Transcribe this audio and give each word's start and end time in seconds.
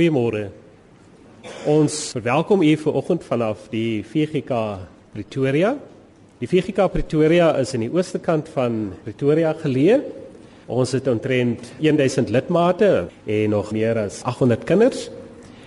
Goeiemôre. 0.00 0.46
Ons 1.68 1.94
verwelkom 2.14 2.62
u 2.64 2.70
vanoggend 2.80 3.24
vanaf 3.26 3.66
die 3.68 4.00
VGK 4.00 4.60
Pretoria. 5.12 5.74
Die 6.40 6.48
VGK 6.48 6.86
Pretoria 6.88 7.50
is 7.60 7.74
in 7.76 7.84
die 7.84 7.90
ooste 7.92 8.16
kant 8.16 8.48
van 8.54 8.94
Pretoria 9.04 9.50
geleë. 9.60 9.98
Ons 10.72 10.94
het 10.96 11.10
omtrent 11.12 11.68
1000 11.84 12.32
lidmate 12.32 13.10
en 13.28 13.52
nog 13.52 13.74
meer 13.76 14.00
as 14.06 14.22
800 14.24 14.64
kinders. 14.64 15.10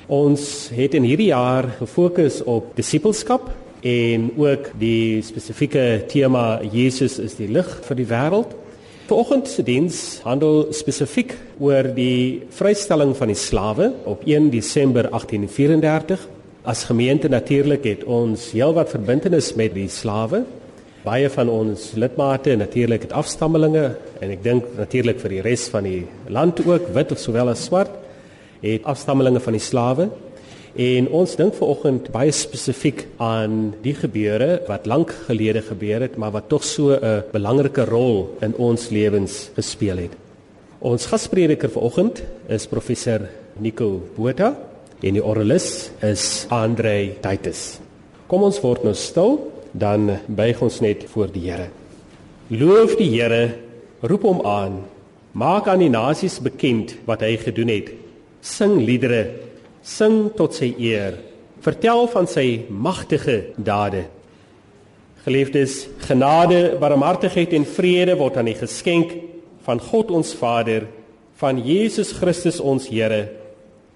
Ons 0.09 0.71
het 0.73 0.97
in 0.97 1.05
hierdie 1.05 1.29
jaar 1.29 1.69
gefokus 1.83 2.41
op 2.41 2.73
disippelskap 2.73 3.51
en 3.85 4.31
ook 4.33 4.71
die 4.81 5.21
spesifieke 5.21 6.07
tema 6.09 6.57
Jesus 6.73 7.21
is 7.21 7.37
die 7.37 7.51
lig 7.53 7.69
vir 7.85 8.01
die 8.01 8.09
wêreld. 8.09 8.57
Vanoggend 9.03 9.49
se 9.51 9.63
diens 9.67 9.97
handel 10.23 10.69
spesifiek 10.71 11.33
oor 11.59 11.89
die 11.91 12.45
vrystelling 12.55 13.09
van 13.19 13.33
die 13.33 13.35
slawe 13.35 13.89
op 14.07 14.21
1 14.23 14.45
Desember 14.53 15.09
1834. 15.11 16.21
As 16.63 16.85
gemeente 16.87 17.27
natuurlik 17.27 17.83
het 17.83 18.05
ons 18.07 18.45
heelwat 18.55 18.93
verbintenis 18.95 19.49
met 19.59 19.75
die 19.75 19.89
slawe. 19.91 20.45
Baie 21.03 21.27
van 21.35 21.51
ons 21.51 21.89
lidmate 21.99 22.55
natuurlik 22.55 23.09
het 23.09 23.17
afstammelinge 23.19 23.89
en 24.23 24.31
ek 24.37 24.45
dink 24.45 24.71
natuurlik 24.79 25.19
vir 25.19 25.35
die 25.35 25.43
res 25.49 25.67
van 25.73 25.83
die 25.83 26.05
land 26.31 26.63
ook 26.63 26.87
wit 26.95 27.11
of 27.11 27.19
sowel 27.19 27.51
as 27.51 27.67
swart 27.67 27.91
het 28.63 28.87
afstammelinge 28.87 29.43
van 29.43 29.59
die 29.59 29.65
slawe. 29.67 30.07
En 30.73 31.05
ons 31.13 31.35
dink 31.37 31.53
vanoggend 31.53 32.07
baie 32.09 32.31
spesifiek 32.33 33.03
aan 33.21 33.75
die 33.83 33.93
gebeure 33.93 34.63
wat 34.65 34.87
lank 34.89 35.11
gelede 35.27 35.61
gebeur 35.61 36.01
het, 36.01 36.15
maar 36.17 36.33
wat 36.33 36.49
tog 36.49 36.63
so 36.65 36.97
'n 36.97 37.23
belangrike 37.31 37.85
rol 37.85 38.33
in 38.41 38.55
ons 38.57 38.89
lewens 38.89 39.51
gespeel 39.53 39.97
het. 39.97 40.13
Ons 40.81 41.05
gasprediker 41.05 41.69
vanoggend 41.69 42.23
is 42.49 42.65
professor 42.67 43.29
Nico 43.59 44.01
Botha 44.15 44.57
en 45.03 45.13
die 45.13 45.23
oralis 45.23 45.91
is 46.01 46.45
Andre 46.49 47.13
Titus. 47.21 47.79
Kom 48.27 48.43
ons 48.43 48.59
word 48.61 48.83
nou 48.83 48.93
stil, 48.93 49.51
dan 49.71 50.19
buig 50.27 50.61
ons 50.61 50.79
net 50.81 51.05
voor 51.09 51.31
die 51.31 51.51
Here. 51.51 51.69
Loof 52.49 52.95
die 52.97 53.09
Here, 53.09 53.55
roep 54.01 54.23
hom 54.23 54.41
aan. 54.45 54.81
Maak 55.33 55.67
aan 55.67 55.79
die 55.79 55.89
nasies 55.89 56.39
bekend 56.39 56.95
wat 57.05 57.21
hy 57.21 57.37
gedoen 57.37 57.67
het. 57.67 57.91
Sing 58.41 58.81
liedere 58.81 59.52
sing 59.83 60.31
tot 60.37 60.55
sy 60.55 60.71
eer. 60.79 61.19
Vertel 61.63 62.07
van 62.11 62.27
sy 62.27 62.65
magtige 62.71 63.53
dade. 63.59 64.07
Geliefdes, 65.23 65.85
genade, 66.03 66.73
barmhartigheid 66.79 67.53
en 67.55 67.67
vrede 67.67 68.17
word 68.19 68.39
aan 68.39 68.51
u 68.51 68.55
geskenk 68.59 69.13
van 69.63 69.79
God 69.79 70.11
ons 70.11 70.33
Vader, 70.35 70.89
van 71.39 71.61
Jesus 71.63 72.11
Christus 72.15 72.59
ons 72.59 72.89
Here, 72.91 73.29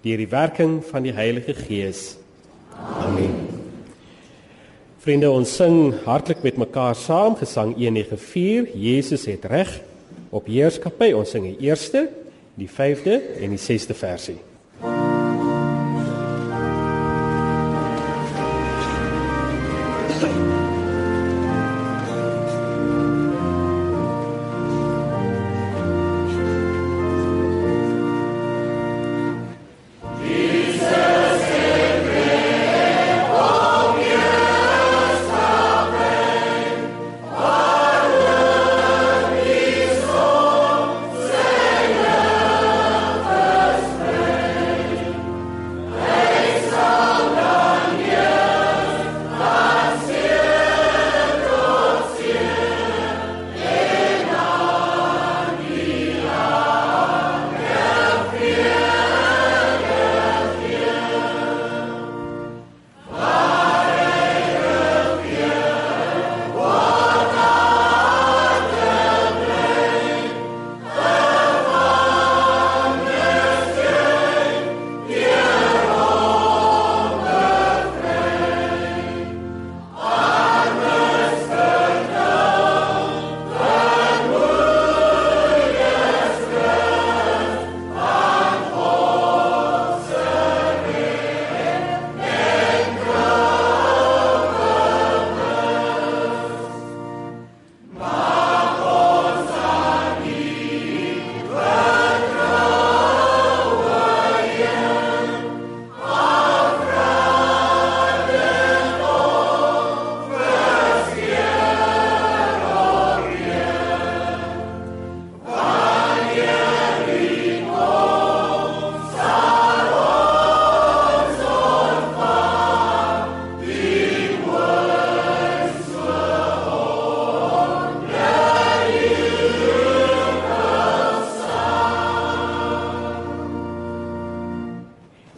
deur 0.03 0.23
die 0.23 0.31
werking 0.31 0.79
van 0.87 1.03
die 1.03 1.15
Heilige 1.15 1.55
Gees. 1.57 2.15
Amen. 2.77 3.35
Vriende, 5.03 5.29
ons 5.31 5.51
sing 5.59 5.93
hartlik 6.03 6.43
met 6.43 6.59
mekaar 6.59 6.95
saam 6.99 7.35
gesang 7.39 7.73
194. 7.75 8.73
Jesus 8.75 9.27
het 9.27 9.45
reg 9.47 9.71
op 10.35 10.49
heerskappy. 10.51 11.13
Ons 11.15 11.31
sing 11.35 11.47
die 11.47 11.67
eerste, 11.67 12.07
die 12.59 12.67
5de 12.67 13.19
en 13.39 13.55
die 13.55 13.61
6de 13.61 13.95
versie. 13.95 14.39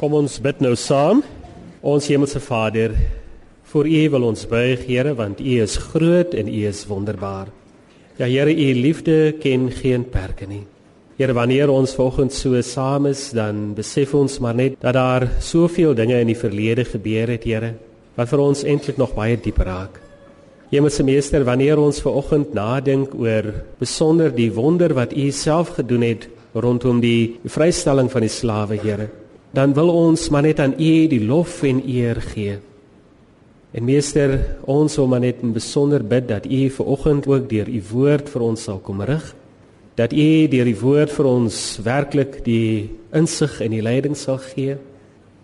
Kom 0.09 0.23
ons 0.25 0.39
bid 0.41 0.57
nou 0.65 0.71
saam. 0.73 1.19
Ons 1.85 2.07
hemelse 2.09 2.39
Vader, 2.41 2.95
voor 3.69 3.85
U 3.85 4.00
wil 4.09 4.23
ons 4.31 4.47
buig, 4.50 4.88
Here, 4.88 5.11
want 5.13 5.38
U 5.38 5.57
is 5.61 5.75
groot 5.77 6.33
en 6.33 6.47
U 6.50 6.63
is 6.65 6.79
wonderbaar. 6.89 7.51
Ja 8.17 8.25
Here, 8.25 8.50
U 8.50 8.73
liefde 8.73 9.35
ken 9.38 9.67
geen 9.69 10.07
perke 10.09 10.47
nie. 10.50 10.63
Here, 11.19 11.35
wanneer 11.38 11.69
ons 11.69 11.94
vanoggend 11.94 12.33
so 12.33 12.57
saam 12.65 13.06
is, 13.06 13.27
dan 13.38 13.75
besef 13.77 14.17
ons 14.17 14.39
maar 14.41 14.57
net 14.57 14.81
dat 14.81 14.97
daar 14.97 15.27
soveel 15.45 15.94
dinge 15.94 16.17
in 16.17 16.33
die 16.33 16.39
verlede 16.41 16.88
gebeur 16.89 17.35
het, 17.35 17.45
Here, 17.45 17.75
wat 18.17 18.33
vir 18.33 18.45
ons 18.47 18.65
eintlik 18.65 18.97
nog 18.97 19.13
baie 19.13 19.38
dieper 19.38 19.69
raak. 19.69 20.01
Hemelse 20.73 21.06
Meester, 21.06 21.45
wanneer 21.45 21.77
ons 21.77 22.01
vanoggend 22.01 22.57
nadink 22.57 23.13
oor 23.13 23.53
besonder 23.77 24.33
die 24.33 24.50
wonder 24.57 24.97
wat 24.97 25.13
U 25.13 25.29
self 25.29 25.77
gedoen 25.77 26.09
het 26.09 26.31
rondom 26.57 26.97
die 26.97 27.38
vrystelling 27.45 28.09
van 28.09 28.25
die 28.25 28.38
slawe, 28.41 28.81
Here, 28.81 29.11
dan 29.51 29.73
wil 29.73 29.89
ons 29.89 30.29
maar 30.29 30.45
net 30.45 30.59
aan 30.59 30.75
U 30.77 30.91
die 31.09 31.21
lof 31.25 31.63
en 31.63 31.81
eer 31.87 32.21
gee. 32.21 32.59
En 33.71 33.85
meester, 33.85 34.33
ons 34.65 34.95
wil 34.97 35.07
maar 35.09 35.21
net 35.21 35.41
in 35.45 35.53
besonder 35.53 36.03
bid 36.05 36.27
dat 36.29 36.45
U 36.45 36.69
ver 36.69 36.85
oggend 36.85 37.27
ook 37.29 37.49
deur 37.49 37.69
U 37.69 37.81
woord 37.91 38.29
vir 38.29 38.45
ons 38.45 38.63
sal 38.63 38.79
kom 38.81 39.01
rig. 39.05 39.25
Dat 39.97 40.13
U 40.13 40.47
deur 40.49 40.69
die 40.69 40.79
woord 40.79 41.13
vir 41.13 41.29
ons 41.29 41.57
werklik 41.85 42.39
die 42.45 42.89
insig 43.13 43.59
en 43.61 43.73
die 43.73 43.83
leiding 43.85 44.17
sal 44.17 44.39
gee. 44.41 44.77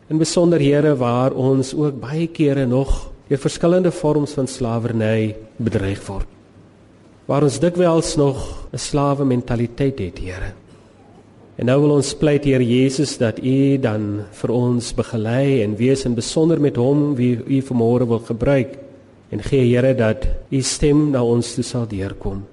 In 0.09 0.21
besonder 0.21 0.61
Here 0.61 0.95
waar 0.97 1.33
ons 1.33 1.73
ook 1.73 1.99
baie 2.01 2.27
kere 2.27 2.65
nog 2.65 3.11
deur 3.29 3.41
verskillende 3.41 3.91
vorms 3.91 4.35
van 4.37 4.47
slawerny 4.47 5.35
bedreig 5.57 6.01
word. 6.07 6.29
Waar 7.25 7.45
ons 7.45 7.57
dikwels 7.59 8.15
nog 8.17 8.69
'n 8.73 8.77
slawe 8.77 9.25
mentaliteit 9.25 9.99
het, 9.99 10.19
Here. 10.19 10.53
En 11.55 11.69
nou 11.69 11.77
wil 11.85 11.93
ons 11.95 12.09
pleit 12.19 12.43
Heer 12.43 12.59
Jesus 12.59 13.13
dat 13.15 13.37
U 13.39 13.77
dan 13.79 14.25
vir 14.41 14.51
ons 14.51 14.89
begelei 14.95 15.61
en 15.63 15.77
wees 15.79 16.03
in 16.03 16.15
besonder 16.17 16.59
met 16.59 16.75
hom 16.75 17.13
wie 17.15 17.37
U 17.39 17.61
vanmôre 17.63 18.07
wil 18.09 18.19
gebruik 18.27 18.73
en 19.31 19.43
gee 19.43 19.63
Here 19.69 19.93
dat 19.95 20.27
U 20.51 20.59
stem 20.61 21.13
na 21.13 21.23
ons 21.23 21.53
toe 21.55 21.63
sal 21.63 21.87
deurkom. 21.87 22.43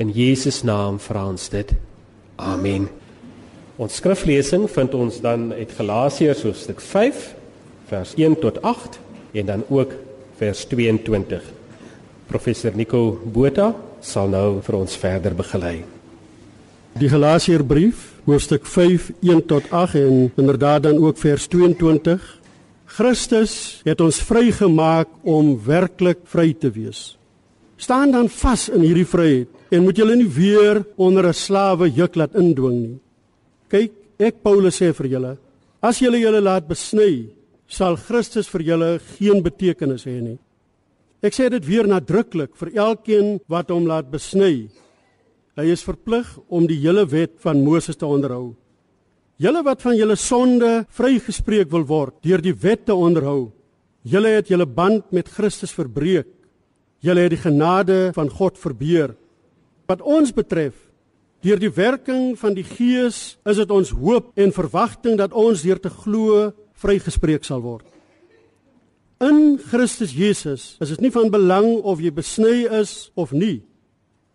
In 0.00 0.08
Jesus 0.10 0.62
naam 0.64 0.96
vra 0.98 1.26
ons 1.28 1.50
dit. 1.52 1.74
Amen. 2.40 2.88
Ons 3.76 4.00
skriflesing 4.00 4.64
vind 4.72 4.96
ons 4.96 5.20
dan 5.20 5.50
uit 5.52 5.76
Galasiërs 5.76 6.46
hoofstuk 6.48 6.80
5 6.80 7.28
vers 7.92 8.14
1 8.16 8.38
tot 8.40 8.62
8 8.64 8.98
en 9.36 9.52
dan 9.52 9.66
ook 9.68 9.92
vers 10.40 10.64
22. 10.72 11.44
Professor 12.26 12.72
Nico 12.72 13.20
Botha 13.20 13.74
sal 14.00 14.32
nou 14.32 14.62
vir 14.64 14.80
ons 14.80 14.96
verder 14.96 15.36
begelei. 15.36 15.82
Die 16.94 17.10
Galasiërbrief 17.10 18.13
hoofstuk 18.24 18.64
5 18.66 19.10
1 19.20 19.44
tot 19.46 19.70
8 19.70 19.94
en 20.00 20.32
inderdaad 20.36 20.82
dan 20.82 20.98
ook 20.98 21.18
vers 21.20 21.46
22. 21.46 22.40
Christus 22.86 23.80
het 23.84 24.00
ons 24.00 24.20
vrygemaak 24.22 25.08
om 25.22 25.54
werklik 25.64 26.22
vry 26.30 26.52
te 26.54 26.70
wees. 26.70 27.16
Staan 27.76 28.12
dan 28.14 28.28
vas 28.28 28.68
in 28.70 28.84
hierdie 28.86 29.08
vryheid 29.08 29.48
en 29.74 29.84
moet 29.84 29.98
julle 29.98 30.16
nie 30.16 30.30
weer 30.30 30.84
onder 30.96 31.26
'n 31.28 31.34
slawe 31.34 31.90
juk 31.90 32.14
laat 32.14 32.34
indwing 32.34 32.80
nie. 32.80 32.98
Kyk, 33.68 33.92
ek 34.18 34.42
Paulus 34.42 34.80
sê 34.80 34.94
vir 34.94 35.06
julle, 35.06 35.36
as 35.82 35.98
julle 35.98 36.18
julle 36.20 36.40
laat 36.40 36.68
besny, 36.68 37.28
sal 37.66 37.96
Christus 37.96 38.48
vir 38.48 38.62
julle 38.62 39.00
geen 39.18 39.42
betekenis 39.42 40.04
hê 40.04 40.20
nie. 40.20 40.38
Ek 41.22 41.32
sê 41.32 41.50
dit 41.50 41.66
weer 41.66 41.86
nadruklik 41.86 42.56
vir 42.56 42.70
elkeen 42.74 43.40
wat 43.48 43.70
hom 43.70 43.86
laat 43.86 44.10
besny. 44.10 44.68
Hy 45.58 45.68
is 45.70 45.84
verplig 45.86 46.28
om 46.48 46.66
die 46.66 46.80
hele 46.82 47.04
wet 47.06 47.36
van 47.44 47.62
Moses 47.62 47.96
te 47.96 48.06
onderhou. 48.06 48.54
Julle 49.38 49.62
wat 49.66 49.82
van 49.82 49.96
julle 49.98 50.16
sonde 50.18 50.84
vrygespreek 50.94 51.70
wil 51.70 51.84
word 51.86 52.16
deur 52.26 52.42
die 52.42 52.54
wet 52.54 52.86
te 52.86 52.94
onderhou, 52.94 53.52
julle 54.02 54.36
het 54.36 54.50
julle 54.50 54.66
band 54.66 55.10
met 55.12 55.30
Christus 55.30 55.74
verbreek. 55.74 56.28
Julle 57.04 57.26
het 57.26 57.34
die 57.34 57.42
genade 57.42 58.12
van 58.16 58.30
God 58.32 58.56
verbeur. 58.56 59.12
Wat 59.90 60.00
ons 60.00 60.32
betref, 60.32 60.74
Deur 61.44 61.60
die 61.60 61.72
werking 61.76 62.38
van 62.40 62.54
die 62.56 62.64
Gees 62.64 63.36
is 63.44 63.58
dit 63.60 63.72
ons 63.72 63.90
hoop 63.92 64.30
en 64.40 64.54
verwagting 64.54 65.18
dat 65.20 65.34
ons 65.36 65.60
deur 65.60 65.76
te 65.76 65.90
glo 65.92 66.46
vrygespreek 66.80 67.44
sal 67.44 67.60
word. 67.60 67.84
In 69.20 69.58
Christus 69.60 70.14
Jesus 70.16 70.78
is 70.80 70.94
dit 70.94 71.04
nie 71.04 71.12
van 71.12 71.28
belang 71.32 71.82
of 71.84 72.00
jy 72.00 72.14
besny 72.16 72.64
is 72.80 73.10
of 73.12 73.34
nie. 73.36 73.60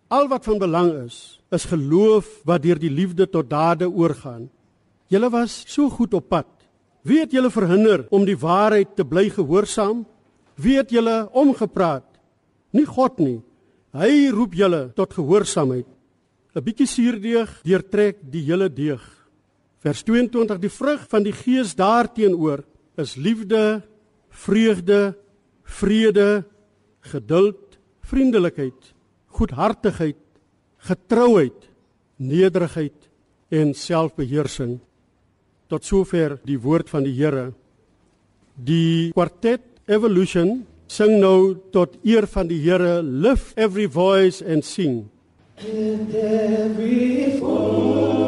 Al 0.10 0.26
wat 0.28 0.46
van 0.50 0.58
belang 0.58 0.90
is, 1.06 1.38
is 1.54 1.68
geloof 1.70 2.42
wat 2.50 2.64
deur 2.64 2.80
die 2.82 2.90
liefde 2.90 3.28
tot 3.30 3.50
dade 3.50 3.86
oorgaan. 3.86 4.48
Julle 5.10 5.30
was 5.30 5.64
so 5.70 5.90
goed 5.90 6.14
op 6.18 6.30
pad. 6.30 6.50
Wie 7.06 7.20
het 7.22 7.32
julle 7.32 7.52
verhinder 7.54 8.08
om 8.10 8.26
die 8.26 8.38
waarheid 8.38 8.96
te 8.98 9.06
bly 9.06 9.28
gehoorsaam? 9.30 10.02
Wie 10.58 10.78
het 10.78 10.90
julle 10.90 11.30
omgepraat? 11.32 12.06
Nie 12.74 12.86
God 12.90 13.22
nie. 13.22 13.38
Hy 13.94 14.30
roep 14.34 14.58
julle 14.58 14.90
tot 14.98 15.14
gehoorsaamheid. 15.14 15.88
'n 16.56 16.66
bietjie 16.66 16.88
suurdeeg 16.90 17.62
deurtrek 17.62 18.18
die 18.26 18.42
hele 18.50 18.70
deeg. 18.70 19.02
Vers 19.80 20.02
22 20.04 20.60
die 20.60 20.74
vrug 20.74 21.06
van 21.08 21.24
die 21.24 21.34
gees 21.34 21.76
daarteenoor 21.78 22.66
is 22.98 23.16
liefde, 23.16 23.82
vreugde, 24.30 25.16
vrede, 25.64 26.44
geduld, 27.00 27.78
vriendelikheid, 28.02 28.94
goedhartigheid, 29.40 30.20
getrouheid, 30.90 31.70
nederigheid 32.20 33.08
en 33.50 33.74
selfbeheersing. 33.74 34.78
Tot 35.70 35.86
sover 35.86 36.38
die 36.48 36.60
woord 36.60 36.90
van 36.92 37.06
die 37.08 37.16
Here. 37.16 37.52
Die 38.56 39.12
kwartet 39.16 39.64
Evolution 39.90 40.66
sing 40.90 41.20
nou 41.22 41.56
tot 41.74 41.96
eer 42.04 42.28
van 42.28 42.50
die 42.50 42.60
Here, 42.66 43.00
lift 43.02 43.58
every 43.58 43.88
voice 43.88 44.44
and 44.44 44.66
sing. 44.66 45.06
And 45.60 46.14
every 46.16 47.38
fall. 47.40 48.19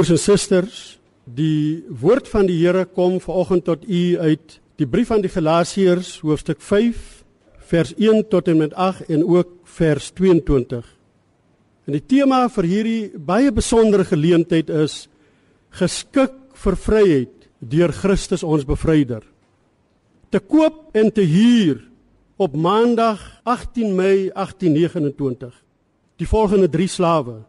Broers 0.00 0.14
en 0.14 0.20
susters, 0.32 0.76
die 1.28 1.84
woord 2.00 2.24
van 2.32 2.46
die 2.48 2.54
Here 2.56 2.86
kom 2.88 3.18
vanoggend 3.20 3.66
tot 3.66 3.82
u 3.84 4.16
uit 4.16 4.54
die 4.80 4.86
brief 4.88 5.10
aan 5.12 5.20
die 5.20 5.28
Galasiërs 5.28 6.22
hoofstuk 6.24 6.62
5 6.64 7.02
vers 7.68 7.90
1 7.98 8.22
tot 8.32 8.48
en 8.48 8.62
met 8.62 8.72
8 8.72 9.10
en 9.12 9.26
ook 9.28 9.50
vers 9.74 10.06
22. 10.16 10.86
En 11.84 11.98
die 11.98 12.00
tema 12.00 12.38
vir 12.54 12.68
hierdie 12.70 13.02
baie 13.12 13.52
besondere 13.52 14.08
geleentheid 14.08 14.72
is 14.72 14.94
geskik 15.82 16.32
vir 16.62 16.80
vryheid 16.86 17.50
deur 17.60 17.92
Christus 17.92 18.40
ons 18.40 18.64
bevryder. 18.64 19.20
Te 20.32 20.40
koop 20.40 20.96
en 20.96 21.12
te 21.12 21.28
huur 21.28 21.84
op 22.40 22.56
Maandag 22.56 23.20
18 23.44 23.92
Mei 24.00 24.30
1829. 24.32 25.52
Die 26.16 26.32
volgende 26.32 26.72
3 26.72 26.88
slawe 26.88 27.42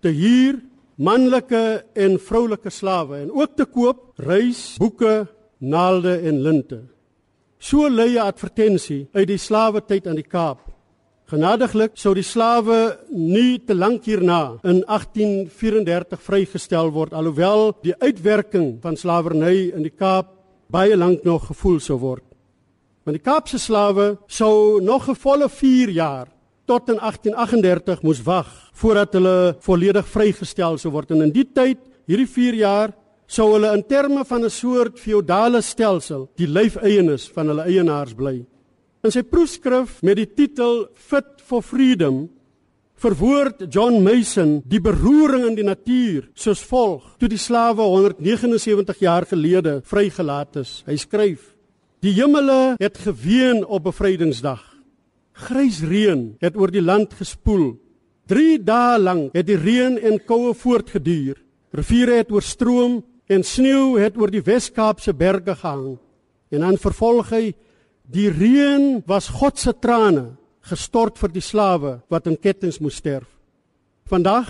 te 0.00 0.08
huur 0.16 0.62
manlike 1.00 1.82
en 1.96 2.18
vroulike 2.20 2.70
slawe 2.70 3.22
en 3.22 3.30
ook 3.32 3.56
te 3.56 3.64
koop 3.64 4.20
reis, 4.20 4.74
boeke, 4.78 5.24
naalde 5.58 6.18
en 6.28 6.42
linte. 6.44 6.80
So 7.58 7.88
lei 7.88 8.16
'n 8.16 8.26
advertensie 8.26 9.08
uit 9.12 9.28
die 9.28 9.38
slawe 9.38 9.80
tyd 9.80 10.06
aan 10.06 10.16
die 10.16 10.28
Kaap. 10.28 10.58
Genadiglik 11.26 11.92
sou 11.94 12.14
die 12.14 12.22
slawe 12.22 12.98
nie 13.10 13.58
te 13.58 13.74
lank 13.74 14.04
hierna 14.04 14.58
in 14.64 14.82
1834 14.86 16.20
vrygestel 16.20 16.90
word 16.90 17.12
alhoewel 17.12 17.76
die 17.82 17.94
uitwerking 18.00 18.78
van 18.82 18.96
slawerny 18.96 19.70
in 19.74 19.82
die 19.82 19.96
Kaap 19.96 20.26
baie 20.70 20.96
lank 20.96 21.24
nog 21.24 21.46
gevoel 21.46 21.80
sou 21.80 21.98
word. 21.98 22.24
Want 23.04 23.16
die 23.16 23.24
Kaapse 23.24 23.58
slawe 23.58 24.18
sou 24.26 24.80
nog 24.80 25.08
'n 25.08 25.14
volle 25.14 25.48
4 25.48 25.88
jaar 25.90 26.28
tot 26.70 26.90
in 26.92 27.00
1838 27.02 28.04
moes 28.06 28.20
wag 28.22 28.48
voordat 28.78 29.16
hulle 29.18 29.36
volledig 29.64 30.06
vrygestel 30.06 30.78
sou 30.78 30.92
word 30.94 31.10
en 31.16 31.24
in 31.26 31.32
die 31.34 31.46
tyd 31.46 31.80
hierdie 32.06 32.28
4 32.30 32.58
jaar 32.60 32.92
sou 33.30 33.48
hulle 33.54 33.72
in 33.74 33.82
terme 33.86 34.22
van 34.26 34.44
'n 34.44 34.50
soort 34.50 34.98
feodale 34.98 35.62
stelsel 35.62 36.28
die 36.38 36.46
lyfeienaars 36.46 37.30
van 37.34 37.46
hulle 37.50 37.66
eienaars 37.66 38.14
bly. 38.14 38.46
In 39.02 39.10
sy 39.10 39.22
proefskrif 39.22 40.02
met 40.02 40.16
die 40.16 40.26
titel 40.26 40.86
Fit 40.94 41.40
for 41.42 41.62
Freedom 41.62 42.28
verwoord 42.94 43.66
John 43.72 44.02
Mason 44.02 44.62
die 44.66 44.80
beroering 44.80 45.46
in 45.48 45.56
die 45.56 45.64
natuur 45.64 46.28
soos 46.34 46.60
volg: 46.60 47.16
Toe 47.18 47.28
die 47.28 47.38
slawe 47.38 47.82
179 47.82 48.98
jaar 49.00 49.26
gelede 49.26 49.80
vrygelaat 49.84 50.56
is, 50.56 50.82
hy 50.86 50.96
skryf: 50.96 51.54
Die 52.02 52.12
hemele 52.12 52.76
het 52.78 52.98
geween 52.98 53.64
op 53.66 53.84
bevrydingsdag. 53.84 54.69
Grys 55.40 55.80
reën 55.86 56.34
het 56.42 56.56
oor 56.56 56.72
die 56.72 56.84
land 56.84 57.14
gespoel. 57.16 57.74
3 58.30 58.58
dae 58.62 58.98
lank 59.00 59.34
het 59.34 59.48
die 59.48 59.58
reën 59.58 59.96
en 59.98 60.20
koue 60.26 60.52
voortgeduur. 60.54 61.38
Riviere 61.74 62.20
het 62.20 62.30
oorstroom 62.34 63.00
en 63.30 63.46
sneeu 63.46 63.96
het 63.98 64.18
oor 64.18 64.30
die 64.30 64.44
Wes-Kaapse 64.44 65.14
berge 65.14 65.54
gehang. 65.54 65.98
En 66.50 66.66
dan 66.66 66.78
vervolg 66.78 67.30
hy: 67.34 67.44
Die 68.10 68.28
reën 68.30 69.02
was 69.06 69.30
God 69.40 69.58
se 69.58 69.72
trane 69.72 70.36
gestort 70.66 71.18
vir 71.18 71.32
die 71.32 71.44
slawe 71.44 72.00
wat 72.10 72.26
in 72.26 72.36
kettinge 72.36 72.82
moes 72.82 72.98
sterf. 73.00 73.28
Vandag, 74.10 74.48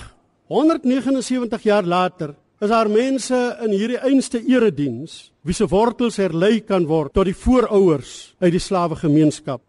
179 0.49 1.63
jaar 1.69 1.85
later, 1.85 2.35
is 2.61 2.69
daar 2.69 2.91
mense 2.91 3.37
in 3.65 3.73
hierdie 3.73 4.01
einste 4.05 4.41
erediens 4.45 5.31
wie 5.47 5.55
se 5.57 5.69
wortels 5.69 6.19
herlei 6.21 6.61
kan 6.61 6.85
word 6.89 7.15
tot 7.17 7.29
die 7.29 7.37
voorouers 7.37 8.35
uit 8.41 8.53
die 8.53 8.61
slawe 8.61 8.99
gemeenskap. 9.01 9.63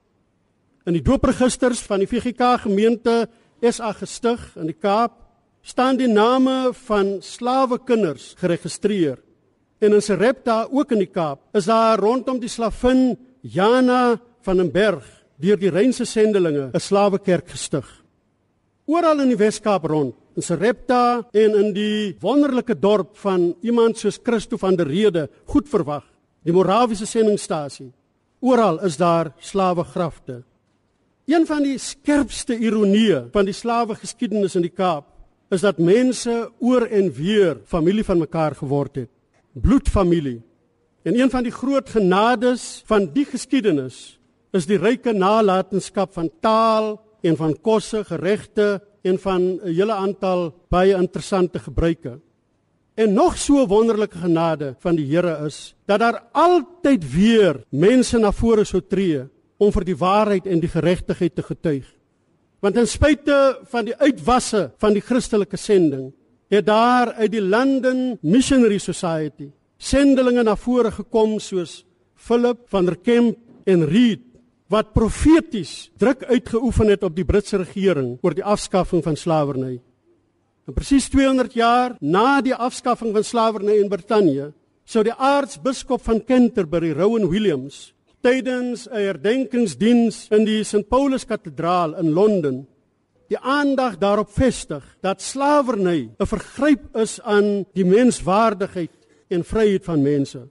In 0.85 0.95
die 0.97 1.03
doopregisters 1.05 1.83
van 1.85 2.01
die 2.01 2.09
VGK 2.09 2.55
gemeente 2.63 3.27
SA 3.61 3.91
gestig 3.93 4.41
in 4.57 4.71
die 4.71 4.77
Kaap 4.77 5.19
staan 5.61 5.99
die 5.99 6.09
name 6.09 6.71
van 6.87 7.19
slawe 7.21 7.77
kinders 7.85 8.31
geregistreer. 8.39 9.19
En 9.77 9.93
in 9.93 10.01
Serepta 10.01 10.63
ook 10.71 10.95
in 10.95 11.03
die 11.03 11.11
Kaap 11.11 11.43
is 11.57 11.69
daar 11.69 12.01
rondom 12.01 12.39
die 12.41 12.49
slavin 12.49 13.13
Jana 13.41 14.17
van 14.41 14.57
den 14.57 14.71
Berg 14.73 15.05
deur 15.41 15.57
die 15.57 15.69
Reinse 15.69 16.05
sendelinge 16.05 16.71
'n 16.73 16.79
slawekerk 16.79 17.49
gestig. 17.49 17.85
Oral 18.85 19.21
in 19.21 19.29
die 19.29 19.37
Wes-Kaap 19.37 19.85
rond, 19.85 20.15
in 20.35 20.41
Serepta 20.41 21.27
en 21.31 21.55
in 21.55 21.73
die 21.73 22.17
wonderlike 22.19 22.79
dorp 22.79 23.17
van 23.17 23.55
iemand 23.61 23.97
soos 23.97 24.19
Christo 24.23 24.57
van 24.57 24.75
der 24.75 24.87
Rede, 24.87 25.29
goed 25.45 25.69
verwag, 25.69 26.03
die 26.43 26.53
Morawiese 26.53 27.05
sendingstasie. 27.05 27.91
Oral 28.39 28.79
is 28.79 28.97
daar 28.97 29.33
slawegrafte. 29.39 30.43
Een 31.31 31.45
van 31.47 31.63
die 31.63 31.77
skerpste 31.79 32.57
ironieë 32.59 33.29
van 33.31 33.45
die 33.47 33.55
slawe 33.55 33.95
geskiedenis 33.95 34.57
in 34.59 34.65
die 34.65 34.73
Kaap 34.75 35.05
is 35.55 35.63
dat 35.63 35.79
mense 35.79 36.33
oor 36.59 36.83
en 36.91 37.07
weer 37.15 37.61
familie 37.71 38.03
van 38.03 38.19
mekaar 38.19 38.57
geword 38.59 38.97
het. 38.99 39.09
Bloedfamilie. 39.53 40.41
En 41.07 41.15
een 41.15 41.31
van 41.31 41.47
die 41.47 41.53
groot 41.55 41.87
genades 41.89 42.83
van 42.89 43.07
die 43.15 43.23
geskiedenis 43.29 44.19
is 44.51 44.67
die 44.67 44.79
ryke 44.81 45.13
nalatenskap 45.15 46.11
van 46.17 46.27
taal 46.43 46.97
en 47.23 47.39
van 47.39 47.55
kosse, 47.63 48.03
geregte 48.03 48.81
en 49.01 49.19
van 49.19 49.41
'n 49.41 49.71
hele 49.71 49.93
aantal 49.93 50.51
baie 50.69 50.95
interessante 50.95 51.59
gebruike. 51.59 52.19
En 52.95 53.13
nog 53.13 53.37
so 53.37 53.67
wonderlike 53.67 54.17
genade 54.17 54.75
van 54.79 54.95
die 54.95 55.15
Here 55.15 55.45
is 55.45 55.75
dat 55.85 55.99
daar 55.99 56.23
altyd 56.31 57.13
weer 57.13 57.63
mense 57.69 58.17
na 58.17 58.31
vore 58.31 58.63
sou 58.63 58.81
tree 58.87 59.29
om 59.61 59.69
vir 59.75 59.85
die 59.85 59.97
waarheid 59.97 60.47
en 60.49 60.61
die 60.63 60.71
geregtigheid 60.71 61.35
te 61.37 61.45
getuig. 61.45 61.85
Want 62.61 62.77
ten 62.77 62.89
spyte 62.89 63.37
van 63.69 63.85
die 63.85 63.95
uitwasse 63.97 64.71
van 64.81 64.97
die 64.97 65.03
Christelike 65.05 65.57
sending, 65.57 66.11
het 66.51 66.65
daar 66.67 67.13
uit 67.21 67.31
die 67.31 67.43
London 67.43 68.17
Missionary 68.21 68.79
Society 68.81 69.51
sendelinge 69.81 70.43
na 70.45 70.57
vore 70.59 70.91
gekom 70.93 71.39
soos 71.41 71.81
Philip 72.13 72.67
van 72.69 72.85
der 72.85 72.97
Kemp 73.01 73.39
en 73.65 73.85
Reed 73.89 74.27
wat 74.71 74.93
profeties 74.95 75.89
druk 75.99 76.23
uitgeoefen 76.29 76.93
het 76.93 77.03
op 77.03 77.15
die 77.15 77.25
Britse 77.27 77.59
regering 77.59 78.13
oor 78.21 78.35
die 78.37 78.45
afskaffing 78.45 79.01
van 79.03 79.17
slawerny. 79.19 79.79
En 80.69 80.75
presies 80.77 81.09
200 81.11 81.55
jaar 81.57 81.97
na 81.99 82.39
die 82.45 82.55
afskaffing 82.55 83.11
van 83.15 83.25
slawerny 83.25 83.79
in 83.81 83.89
Brittanje, 83.91 84.51
sou 84.85 85.03
die 85.03 85.15
aartsbiskop 85.15 86.03
van 86.05 86.21
Canterbury, 86.23 86.93
Rowan 86.95 87.27
Williams, 87.31 87.91
tydens 88.21 88.87
'n 88.87 88.95
herdenkingsdiens 88.95 90.27
in 90.31 90.45
die 90.45 90.63
St 90.63 90.87
Paulus 90.89 91.25
Kathedraal 91.25 91.95
in 91.95 92.11
Londen 92.11 92.67
die 93.31 93.39
aandag 93.39 93.95
daarop 93.97 94.31
vestig 94.35 94.83
dat 95.01 95.21
slawerny 95.21 96.09
'n 96.19 96.25
vergryp 96.25 96.95
is 96.95 97.21
aan 97.21 97.65
die 97.73 97.85
menswaardigheid 97.85 98.91
en 99.29 99.43
vryheid 99.43 99.85
van 99.85 100.01
mense. 100.01 100.47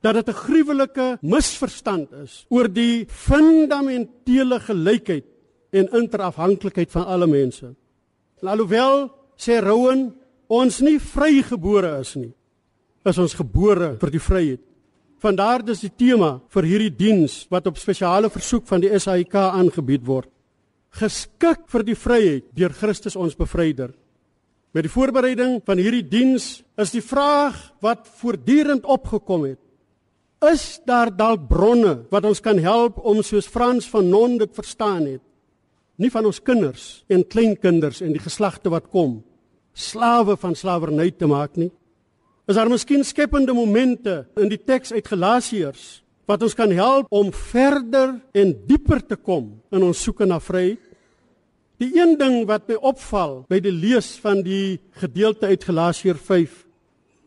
Dat 0.00 0.14
dit 0.14 0.28
'n 0.28 0.32
gruwelike 0.32 1.18
misverstand 1.20 2.12
is 2.12 2.46
oor 2.48 2.68
die 2.72 3.06
fundamentele 3.08 4.60
gelykheid 4.60 5.24
en 5.70 5.88
interafhanklikheid 5.92 6.90
van 6.90 7.06
alle 7.06 7.26
mense. 7.26 7.74
Alhoewel 8.42 9.10
sê 9.36 9.60
Rowan 9.60 10.14
ons 10.46 10.80
nie 10.80 10.98
vrygebore 11.00 11.98
is 12.00 12.14
nie, 12.14 12.32
is 13.04 13.18
ons 13.18 13.34
gebore 13.34 13.96
vir 14.00 14.10
die 14.10 14.20
vryheid. 14.20 14.60
Vandaar 15.22 15.62
dis 15.64 15.80
die 15.80 15.92
tema 15.92 16.36
vir 16.52 16.66
hierdie 16.68 16.92
diens 16.92 17.44
wat 17.52 17.66
op 17.70 17.78
spesiale 17.80 18.28
versoek 18.32 18.66
van 18.68 18.82
die 18.84 18.92
SAIK 18.92 19.34
aangebied 19.40 20.04
word. 20.06 20.28
Geskik 20.96 21.66
vir 21.72 21.84
die 21.84 21.96
vryheid 21.96 22.46
deur 22.56 22.72
Christus 22.76 23.16
ons 23.16 23.36
bevryder. 23.36 23.92
Met 24.76 24.84
die 24.84 24.92
voorbereiding 24.92 25.60
van 25.64 25.80
hierdie 25.80 26.04
diens 26.04 26.60
is 26.76 26.92
die 26.92 27.04
vraag 27.04 27.56
wat 27.84 28.08
voortdurend 28.20 28.84
opgekom 28.84 29.46
het. 29.48 29.60
Is 30.44 30.82
daar 30.84 31.08
dalk 31.08 31.46
bronne 31.48 32.02
wat 32.12 32.26
ons 32.28 32.42
kan 32.44 32.60
help 32.60 32.98
om 33.00 33.22
soos 33.24 33.48
Frans 33.48 33.88
van 33.88 34.10
Non 34.12 34.36
dit 34.36 34.52
verstaan 34.52 35.06
het? 35.08 35.22
Nie 35.96 36.12
van 36.12 36.28
ons 36.28 36.42
kinders 36.44 37.06
en 37.08 37.24
kleinkinders 37.24 38.02
en 38.04 38.12
die 38.12 38.20
geslagte 38.20 38.68
wat 38.68 38.92
kom 38.92 39.22
slawe 39.76 40.36
van 40.40 40.56
slawerny 40.56 41.10
te 41.12 41.28
maak 41.28 41.56
nie. 41.60 41.70
Is 42.46 42.54
daar 42.54 42.68
miskien 42.70 43.02
skepende 43.02 43.50
momente 43.50 44.20
in 44.38 44.46
die 44.46 44.60
teks 44.62 44.92
uit 44.94 45.08
Galasiërs 45.10 45.86
wat 46.30 46.44
ons 46.46 46.54
kan 46.54 46.70
help 46.70 47.08
om 47.10 47.32
verder 47.34 48.12
en 48.38 48.52
dieper 48.68 49.02
te 49.02 49.18
kom 49.18 49.48
in 49.74 49.82
ons 49.82 49.98
soeke 49.98 50.28
na 50.30 50.38
vryheid? 50.38 50.78
Die 51.82 51.90
een 51.98 52.14
ding 52.20 52.44
wat 52.46 52.70
my 52.70 52.78
opval 52.78 53.40
by 53.50 53.58
die 53.64 53.74
lees 53.74 54.12
van 54.22 54.44
die 54.46 54.78
gedeelte 55.02 55.50
uit 55.50 55.66
Galasiër 55.66 56.22
5 56.22 56.62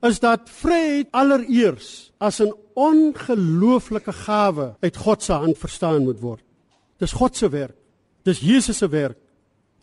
is 0.08 0.24
dat 0.24 0.48
vryheid 0.62 1.12
allereers 1.12 2.14
as 2.24 2.40
'n 2.40 2.56
ongelooflike 2.80 4.16
gawe 4.24 4.76
uit 4.80 4.96
God 4.96 5.24
se 5.24 5.34
hand 5.34 5.58
verstaan 5.58 6.04
moet 6.04 6.22
word. 6.22 6.44
Dis 6.98 7.12
God 7.12 7.36
se 7.36 7.50
werk. 7.50 7.76
Dis 8.24 8.40
Jesus 8.40 8.78
se 8.78 8.88
werk. 8.88 9.18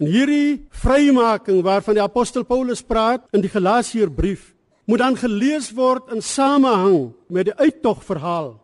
En 0.00 0.07
hierdie 0.07 0.66
vrymaking 0.71 1.62
waarvan 1.62 1.95
die 1.95 2.02
apostel 2.02 2.45
Paulus 2.45 2.83
praat 2.83 3.28
in 3.33 3.40
die 3.40 3.50
Galasiërbrief 3.50 4.55
moet 4.87 5.02
dan 5.02 5.16
gelees 5.19 5.73
word 5.75 6.12
in 6.14 6.23
samehang 6.23 7.11
met 7.28 7.50
die 7.50 7.57
uittog 7.59 8.05
verhaal 8.07 8.55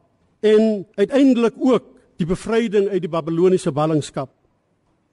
en 0.42 0.86
uiteindelik 0.94 1.54
ook 1.58 1.88
die 2.18 2.26
bevryding 2.26 2.88
uit 2.88 3.02
die 3.02 3.10
Babiloniese 3.10 3.72
ballingskap. 3.74 4.30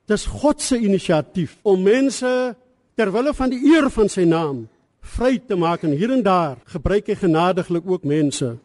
Dis 0.09 0.25
God 0.29 0.61
se 0.61 0.77
inisiatief 0.77 1.57
om 1.65 1.81
mense 1.85 2.55
ter 2.97 3.11
wille 3.13 3.33
van 3.33 3.53
die 3.53 3.61
eer 3.73 3.89
van 3.93 4.09
sy 4.09 4.25
naam 4.29 4.67
vry 5.15 5.37
te 5.41 5.57
maak 5.57 5.85
en 5.87 5.95
hier 5.97 6.11
en 6.13 6.23
daar 6.25 6.59
gebruik 6.69 7.09
hy 7.09 7.15
genadiglik 7.17 7.87
ook 7.87 8.05
mense. 8.05 8.57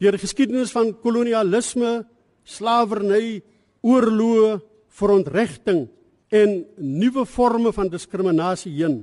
Deur 0.00 0.16
die 0.16 0.22
geskiedenis 0.22 0.72
van 0.74 0.92
kolonialisme, 1.02 2.04
slawerny, 2.44 3.42
oorloë, 3.84 4.60
verontregting 4.94 5.86
en 6.34 6.62
nuwe 6.78 7.26
forme 7.26 7.72
van 7.74 7.90
diskriminasie 7.92 8.72
heen, 8.78 9.02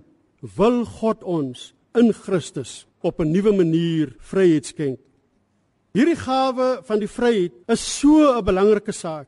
wil 0.57 0.81
God 0.85 1.23
ons 1.23 1.71
in 1.95 2.13
Christus 2.13 2.85
op 3.01 3.19
'n 3.19 3.31
nuwe 3.31 3.51
manier 3.51 4.15
vryheid 4.19 4.65
skenk. 4.65 4.99
Hierdie 5.91 6.15
gawe 6.15 6.81
van 6.83 6.99
die 6.99 7.07
vryheid 7.07 7.51
is 7.67 7.99
so 7.99 8.37
'n 8.37 8.45
belangrike 8.45 8.91
saak 8.91 9.27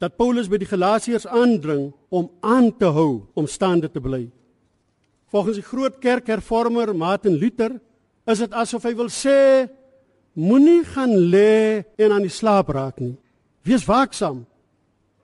dat 0.00 0.16
Paulus 0.16 0.48
by 0.48 0.56
die 0.56 0.66
Galasiërs 0.66 1.26
aandring 1.26 1.92
om 2.08 2.30
aan 2.40 2.76
te 2.76 2.86
hou 2.86 3.26
om 3.34 3.46
staande 3.46 3.90
te 3.90 4.00
bly. 4.00 4.30
Volgens 5.30 5.60
die 5.60 5.66
groot 5.66 5.98
kerkhervormer 5.98 6.96
Martin 6.96 7.36
Luther 7.36 7.80
is 8.26 8.38
dit 8.38 8.52
asof 8.52 8.82
hy 8.82 8.94
wil 8.94 9.08
sê 9.08 9.68
moenie 10.32 10.84
gaan 10.84 11.14
lê 11.30 11.84
en 11.98 12.12
aan 12.12 12.22
die 12.22 12.32
slaap 12.32 12.68
raak 12.68 12.98
nie. 13.00 13.16
Wees 13.62 13.84
waaksaam. 13.84 14.46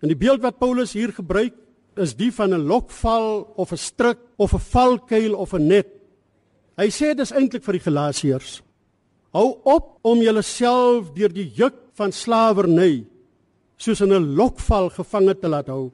En 0.03 0.09
die 0.09 0.19
beeld 0.19 0.43
wat 0.45 0.59
Paulus 0.59 0.93
hier 0.93 1.13
gebruik 1.13 1.55
is 1.97 2.15
die 2.15 2.31
van 2.31 2.53
'n 2.53 2.67
lokval 2.69 3.55
of 3.57 3.73
'n 3.73 3.77
struik 3.77 4.19
of 4.37 4.53
'n 4.53 4.59
valkuil 4.59 5.35
of 5.35 5.55
'n 5.55 5.67
net. 5.67 5.89
Hy 6.77 6.91
sê 6.93 7.15
dis 7.17 7.33
eintlik 7.33 7.65
vir 7.65 7.79
die 7.79 7.85
Galasiërs. 7.87 8.61
Hou 9.37 9.49
op 9.65 9.97
om 10.05 10.21
julleself 10.21 11.09
deur 11.17 11.33
die 11.33 11.49
juk 11.57 11.77
van 11.97 12.13
slawerny 12.13 13.07
soos 13.81 14.01
in 14.01 14.13
'n 14.13 14.37
lokval 14.37 14.91
gevange 14.91 15.35
te 15.41 15.49
laat 15.49 15.69
hou. 15.69 15.93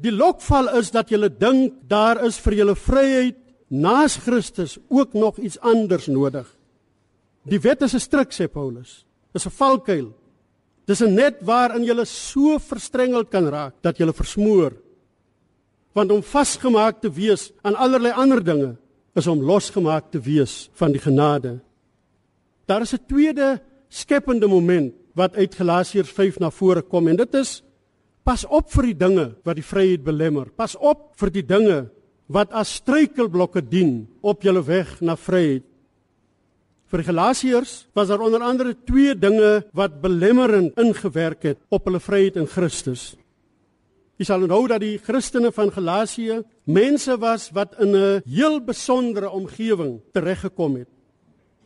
Die 0.00 0.12
lokval 0.12 0.68
is 0.78 0.90
dat 0.90 1.10
jy 1.10 1.28
dink 1.28 1.88
daar 1.88 2.24
is 2.24 2.38
vir 2.38 2.54
julle 2.54 2.74
vryheid 2.76 3.36
naas 3.70 4.16
Christus 4.16 4.78
ook 4.88 5.14
nog 5.14 5.38
iets 5.38 5.58
anders 5.60 6.06
nodig. 6.06 6.46
Die 7.44 7.60
wet 7.60 7.82
is 7.82 7.94
'n 7.94 8.00
struik 8.00 8.32
sê 8.32 8.48
Paulus. 8.48 9.04
Dis 9.32 9.46
'n 9.46 9.50
valkuil. 9.50 10.12
Dis 10.86 11.00
'n 11.00 11.14
net 11.14 11.36
waarin 11.40 11.84
jy 11.84 12.04
so 12.04 12.58
verstrengeld 12.58 13.30
kan 13.30 13.48
raak 13.48 13.74
dat 13.82 13.98
jy 13.98 14.12
versmoor. 14.12 14.72
Want 15.94 16.12
om 16.12 16.22
vasgemaak 16.22 17.00
te 17.00 17.10
wees 17.10 17.52
aan 17.62 17.74
allerlei 17.74 18.12
ander 18.12 18.44
dinge 18.44 18.76
is 19.18 19.26
om 19.26 19.42
losgemaak 19.42 20.12
te 20.12 20.20
wees 20.22 20.68
van 20.78 20.94
die 20.94 21.02
genade. 21.02 21.58
Daar 22.66 22.82
is 22.82 22.94
'n 22.94 23.06
tweede 23.06 23.60
skepende 23.88 24.46
moment 24.46 24.94
wat 25.14 25.34
uit 25.34 25.54
Galasiërs 25.54 26.10
5 26.10 26.38
na 26.38 26.50
vore 26.50 26.82
kom 26.82 27.08
en 27.08 27.16
dit 27.16 27.34
is 27.34 27.62
pas 28.22 28.44
op 28.44 28.70
vir 28.70 28.92
die 28.92 28.96
dinge 28.96 29.34
wat 29.44 29.56
die 29.56 29.64
vryheid 29.64 30.04
belemmer. 30.04 30.46
Pas 30.56 30.76
op 30.76 31.16
vir 31.16 31.30
die 31.30 31.46
dinge 31.46 31.90
wat 32.28 32.52
as 32.52 32.74
struikelblokke 32.74 33.62
dien 33.64 34.06
op 34.20 34.42
julle 34.42 34.62
weg 34.62 35.00
na 35.00 35.16
vryheid. 35.16 35.64
Vir 36.88 37.02
die 37.02 37.08
Galasiërs 37.10 37.88
was 37.92 38.08
daar 38.08 38.20
onder 38.24 38.40
andere 38.40 38.74
twee 38.88 39.14
dinge 39.14 39.64
wat 39.76 40.00
belemmerend 40.00 40.78
ingewerk 40.80 41.42
het 41.42 41.58
op 41.68 41.84
hulle 41.84 42.00
vryheid 42.00 42.36
in 42.36 42.46
Christus. 42.46 43.17
Jy 44.18 44.26
sal 44.26 44.42
onthou 44.42 44.64
dat 44.66 44.82
die 44.82 44.96
Christene 44.98 45.52
van 45.54 45.70
Galasië 45.70 46.40
mense 46.66 47.14
was 47.22 47.52
wat 47.54 47.76
in 47.78 47.94
'n 47.94 48.22
heel 48.26 48.60
besondere 48.60 49.30
omgewing 49.30 50.00
tereggekom 50.12 50.74
het. 50.76 50.88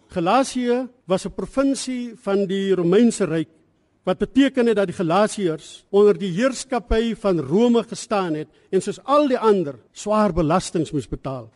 Galasië 0.09 0.89
was 1.07 1.25
'n 1.25 1.33
provinsie 1.33 2.13
van 2.17 2.47
die 2.47 2.75
Romeinse 2.75 3.25
ryk 3.25 3.49
wat 4.05 4.19
beteken 4.19 4.67
het 4.67 4.77
dat 4.77 4.87
die 4.87 4.97
Galasiërs 4.97 5.87
onder 5.91 6.19
die 6.19 6.31
heerskappy 6.31 7.15
van 7.15 7.41
Rome 7.41 7.83
gestaan 7.83 8.35
het 8.35 8.49
en 8.71 8.83
soos 8.83 9.01
al 9.05 9.29
die 9.29 9.39
ander 9.39 9.79
swaar 9.93 10.33
belastings 10.33 10.91
moes 10.93 11.09
betaal. 11.09 11.51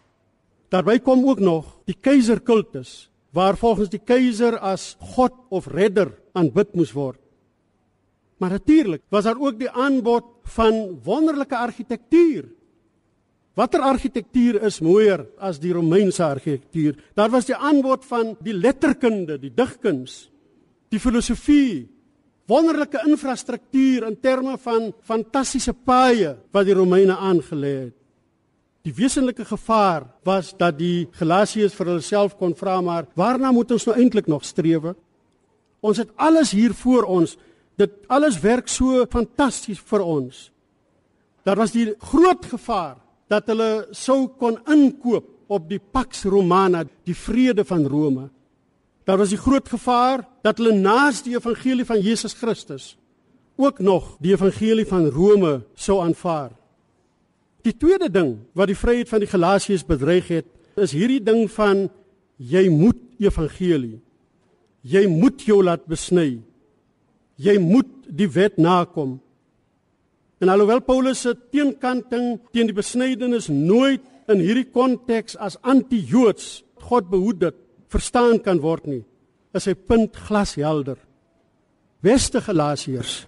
Daarby 0.70 0.98
kom 0.98 1.28
ook 1.28 1.40
nog 1.40 1.80
die 1.84 1.96
keiserkultus 2.00 3.10
waar 3.30 3.56
volgens 3.56 3.88
die 3.88 4.02
keiser 4.04 4.58
as 4.58 4.96
god 5.00 5.32
of 5.50 5.66
redder 5.66 6.14
aanbid 6.32 6.74
moes 6.74 6.92
word. 6.92 7.25
Maar 8.36 8.50
natuurlik 8.50 9.02
was 9.08 9.24
daar 9.24 9.40
ook 9.40 9.58
die 9.58 9.70
aanbod 9.70 10.24
van 10.42 11.00
wonderlike 11.04 11.56
argitektuur. 11.56 12.44
Watter 13.56 13.80
argitektuur 13.80 14.60
is 14.68 14.82
mooier 14.84 15.22
as 15.40 15.56
die 15.60 15.72
Romeinse 15.72 16.24
argitektuur? 16.24 16.98
Daar 17.16 17.30
was 17.32 17.48
die 17.48 17.56
aanbod 17.56 18.04
van 18.04 18.34
die 18.44 18.52
letterkunde, 18.52 19.38
die 19.40 19.52
digkuns, 19.54 20.26
die 20.92 21.00
filosofie, 21.00 21.86
wonderlike 22.46 23.00
infrastruktuur 23.08 24.04
in 24.06 24.18
terme 24.20 24.58
van 24.60 24.92
fantastiese 25.08 25.72
paaie 25.72 26.36
wat 26.52 26.68
die 26.68 26.76
Romeine 26.76 27.16
aangelê 27.16 27.72
het. 27.86 27.96
Die 28.86 28.94
wesenlike 28.94 29.44
gevaar 29.48 30.04
was 30.22 30.52
dat 30.54 30.76
die 30.78 31.08
Galasiërs 31.18 31.74
vir 31.74 31.94
hulself 31.96 32.36
kon 32.38 32.52
vra 32.54 32.76
maar 32.84 33.08
waarna 33.18 33.50
moet 33.50 33.72
ons 33.74 33.88
nou 33.88 33.96
eintlik 33.98 34.28
nog 34.30 34.44
streef? 34.46 34.92
Ons 35.82 35.98
het 35.98 36.12
alles 36.14 36.52
hier 36.54 36.74
voor 36.76 37.08
ons 37.08 37.34
dit 37.76 37.92
alles 38.08 38.38
werk 38.40 38.68
so 38.68 39.04
fantasties 39.10 39.80
vir 39.90 40.04
ons. 40.04 40.50
Daar 41.46 41.60
was 41.60 41.74
die 41.76 41.92
groot 41.98 42.46
gevaar 42.50 42.96
dat 43.30 43.48
hulle 43.50 43.86
sou 43.94 44.26
kon 44.38 44.58
inkoop 44.70 45.32
op 45.46 45.68
die 45.70 45.78
Pax 45.78 46.24
Romana, 46.26 46.84
die 47.06 47.14
vrede 47.14 47.64
van 47.64 47.86
Rome. 47.86 48.28
Daar 49.06 49.20
was 49.20 49.30
die 49.30 49.38
groot 49.38 49.68
gevaar 49.68 50.24
dat 50.42 50.58
hulle 50.58 50.74
naas 50.74 51.22
die 51.22 51.36
evangelie 51.36 51.86
van 51.86 52.00
Jesus 52.02 52.34
Christus 52.34 52.96
ook 53.56 53.78
nog 53.78 54.16
die 54.20 54.34
evangelie 54.34 54.86
van 54.86 55.06
Rome 55.08 55.62
sou 55.74 56.00
aanvaar. 56.04 56.50
Die 57.64 57.76
tweede 57.76 58.10
ding 58.12 58.36
wat 58.52 58.68
die 58.70 58.78
vryheid 58.78 59.08
van 59.08 59.22
die 59.22 59.30
Galasiërs 59.30 59.86
bedreig 59.88 60.28
het, 60.28 60.48
is 60.76 60.92
hierdie 60.92 61.22
ding 61.24 61.46
van 61.50 61.86
jy 62.36 62.66
moet 62.68 62.98
evangelie. 63.18 63.96
Jy 64.86 65.06
moet 65.08 65.40
jou 65.48 65.62
laat 65.64 65.86
besny. 65.88 66.42
Jy 67.36 67.58
moet 67.60 67.90
die 68.06 68.28
wet 68.32 68.56
nakom. 68.56 69.18
En 70.40 70.52
alhoewel 70.52 70.82
Paulus 70.84 71.22
se 71.24 71.34
teenkanting 71.52 72.36
teen 72.52 72.68
die 72.68 72.76
besnydenis 72.76 73.48
nooit 73.52 74.04
in 74.30 74.40
hierdie 74.42 74.68
konteks 74.72 75.36
as 75.36 75.58
anti-Joods 75.62 76.62
God 76.86 77.08
behoed 77.10 77.40
dit 77.40 77.56
verstaan 77.90 78.38
kan 78.42 78.60
word 78.62 78.86
nie, 78.86 79.02
is 79.56 79.66
hy 79.66 79.74
punt 79.74 80.16
glashelder. 80.26 80.98
Beste 82.04 82.42
Galasiërs, 82.44 83.24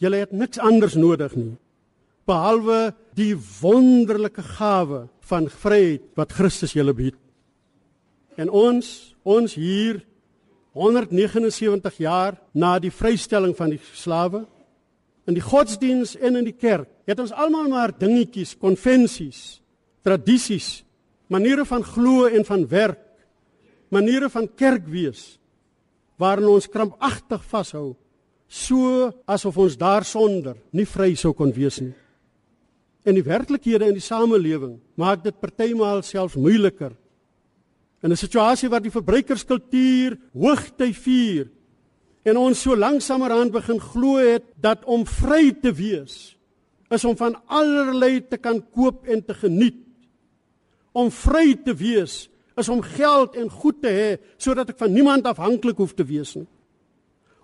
julle 0.00 0.22
het 0.22 0.32
niks 0.32 0.60
anders 0.62 0.94
nodig 0.96 1.34
nie 1.36 1.56
behalwe 2.28 2.92
die 3.16 3.32
wonderlike 3.60 4.42
gawe 4.58 5.06
van 5.30 5.48
vryheid 5.48 6.04
wat 6.18 6.34
Christus 6.36 6.74
julle 6.76 6.94
bied. 6.96 7.16
En 8.38 8.50
ons, 8.52 8.86
ons 9.24 9.54
hier 9.58 10.02
179 10.78 11.98
jaar 12.04 12.38
na 12.54 12.76
die 12.78 12.92
vrystelling 12.94 13.54
van 13.58 13.74
die 13.74 13.80
slawe 13.98 14.44
in 15.28 15.36
die 15.36 15.44
godsdiens 15.44 16.14
en 16.16 16.38
in 16.40 16.46
die 16.46 16.56
kerk 16.56 16.88
het 17.08 17.20
ons 17.20 17.34
almal 17.34 17.68
maar 17.68 17.92
dingetjies, 17.92 18.54
konvensies, 18.60 19.60
tradisies, 20.04 20.82
maniere 21.28 21.66
van 21.68 21.84
glo 21.84 22.28
en 22.28 22.44
van 22.48 22.64
werk, 22.68 23.02
maniere 23.92 24.30
van 24.32 24.48
kerk 24.56 24.86
wees 24.88 25.36
waarin 26.18 26.48
ons 26.50 26.66
krampagtig 26.68 27.44
vashou, 27.46 27.92
so 28.48 29.10
asof 29.28 29.58
ons 29.60 29.76
daarsonder 29.78 30.56
nie 30.72 30.86
vry 30.88 31.12
sou 31.14 31.34
kon 31.36 31.52
wees 31.54 31.78
nie. 31.82 31.94
En 33.06 33.16
die 33.16 33.24
werklikhede 33.24 33.86
in 33.88 33.96
die 33.96 34.04
samelewing 34.04 34.78
maak 34.98 35.22
dit 35.24 35.36
partymaal 35.40 36.02
selfs 36.02 36.36
moeiliker 36.36 36.96
In 38.02 38.12
'n 38.12 38.16
situasie 38.16 38.68
waar 38.68 38.82
die 38.82 38.94
verbruikerskultuur 38.94 40.18
hoogtyd 40.32 40.96
vier 40.96 41.48
en 42.22 42.36
ons 42.36 42.60
so 42.60 42.76
langsamerhand 42.76 43.52
begin 43.52 43.80
glo 43.80 44.16
het 44.16 44.44
dat 44.60 44.84
om 44.84 45.06
vry 45.06 45.50
te 45.52 45.72
wees 45.72 46.36
is 46.90 47.04
om 47.04 47.16
van 47.16 47.36
allerlei 47.46 48.20
te 48.28 48.36
kan 48.36 48.62
koop 48.72 49.06
en 49.06 49.24
te 49.24 49.34
geniet. 49.34 49.84
Om 50.92 51.10
vry 51.10 51.54
te 51.64 51.74
wees 51.74 52.28
is 52.56 52.68
om 52.68 52.82
geld 52.82 53.36
en 53.36 53.50
goed 53.50 53.82
te 53.82 53.90
hê 53.92 54.08
sodat 54.36 54.70
ek 54.70 54.78
van 54.78 54.92
niemand 54.92 55.26
afhanklik 55.26 55.76
hoef 55.76 55.94
te 55.94 56.04
wees 56.04 56.34
nie. 56.34 56.48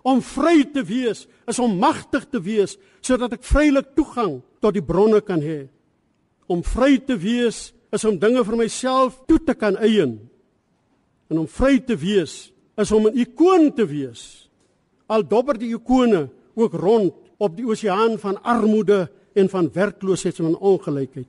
Om 0.05 0.21
vry 0.21 0.63
te 0.73 0.83
wees 0.83 1.27
is 1.47 1.59
om 1.59 1.77
magtig 1.77 2.25
te 2.29 2.41
wees 2.41 2.77
sodat 3.01 3.33
ek 3.33 3.43
vrylik 3.43 3.93
toegang 3.95 4.41
tot 4.61 4.73
die 4.73 4.85
bronne 4.85 5.21
kan 5.21 5.41
hê. 5.41 5.67
Om 6.47 6.63
vry 6.63 6.97
te 6.97 7.17
wees 7.17 7.73
is 7.91 8.05
om 8.05 8.19
dinge 8.19 8.43
vir 8.43 8.57
myself 8.59 9.21
toe 9.27 9.39
te 9.39 9.53
kan 9.53 9.77
eien 9.77 10.17
En 11.29 11.41
om 11.41 11.47
vry 11.47 11.79
te 11.79 11.95
wees 11.97 12.51
is 12.77 12.91
om 12.91 13.07
'n 13.07 13.17
ikoon 13.17 13.73
te 13.73 13.85
wees. 13.85 14.49
Al 15.07 15.27
dobber 15.27 15.57
die 15.57 15.73
ikone 15.73 16.29
ook 16.55 16.73
rond 16.73 17.13
op 17.37 17.55
die 17.55 17.65
oseaan 17.65 18.19
van 18.19 18.43
armoede 18.43 19.09
en 19.33 19.49
van 19.49 19.69
werkloosheid 19.73 20.39
en 20.39 20.57
ongelykheid. 20.57 21.27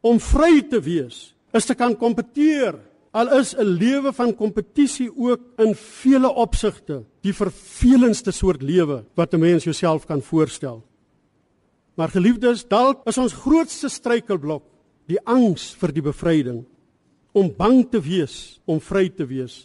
Om 0.00 0.20
vry 0.20 0.62
te 0.62 0.80
wees 0.80 1.34
is 1.52 1.66
te 1.66 1.74
kan 1.74 1.96
kompeteer. 1.96 2.74
Al 3.12 3.38
is 3.38 3.54
'n 3.54 3.62
lewe 3.62 4.12
van 4.12 4.34
kompetisie 4.34 5.10
ook 5.16 5.40
in 5.56 5.74
vele 5.74 6.34
opsigte 6.34 7.04
die 7.20 7.32
vervelendste 7.32 8.30
soort 8.30 8.62
lewe 8.62 9.04
wat 9.14 9.32
'n 9.32 9.38
mens 9.38 9.64
jouself 9.64 10.06
kan 10.06 10.22
voorstel. 10.22 10.82
Maar 11.94 12.08
geliefdes, 12.08 12.64
dalk 12.68 13.06
is 13.06 13.18
ons 13.18 13.32
grootste 13.32 13.88
struikelblok 13.88 14.62
die 15.06 15.20
angs 15.24 15.74
vir 15.74 15.92
die 15.92 16.02
bevryding. 16.02 16.64
Om 17.34 17.50
bang 17.50 17.82
te 17.90 18.00
wees 18.00 18.60
om 18.64 18.80
vry 18.80 19.08
te 19.10 19.26
wees. 19.26 19.64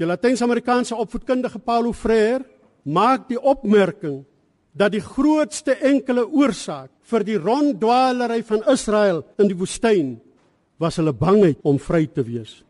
Die 0.00 0.08
Latyns-Amerikaanse 0.08 0.96
opvoedkundige 0.96 1.60
Paulo 1.60 1.92
Freire 1.92 2.44
maak 2.84 3.28
die 3.28 3.38
opmerking 3.40 4.22
dat 4.76 4.92
die 4.92 5.04
grootste 5.04 5.76
enkele 5.84 6.26
oorsaak 6.26 6.90
vir 7.08 7.24
die 7.24 7.38
ronddwalery 7.40 8.42
van 8.44 8.64
Israel 8.72 9.22
in 9.40 9.48
die 9.48 9.56
woestyn 9.56 10.16
was 10.82 10.98
hulle 11.00 11.14
bangheid 11.16 11.60
om 11.64 11.80
vry 11.80 12.04
te 12.12 12.24
wees. 12.24 12.60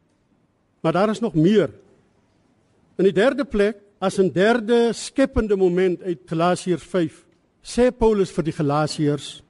Maar 0.83 0.95
daar 0.95 1.11
is 1.11 1.23
nog 1.23 1.35
meer. 1.35 1.73
In 2.97 3.09
die 3.09 3.15
derde 3.17 3.45
plek, 3.45 3.81
as 3.99 4.19
'n 4.19 4.31
derde 4.31 4.93
skepende 4.93 5.57
moment 5.57 6.03
uit 6.03 6.21
Galasiërs 6.27 6.83
5, 6.83 7.25
sê 7.63 7.91
Paulus 7.91 8.31
vir 8.31 8.45
die 8.45 8.53
Galasiërs: 8.53 9.43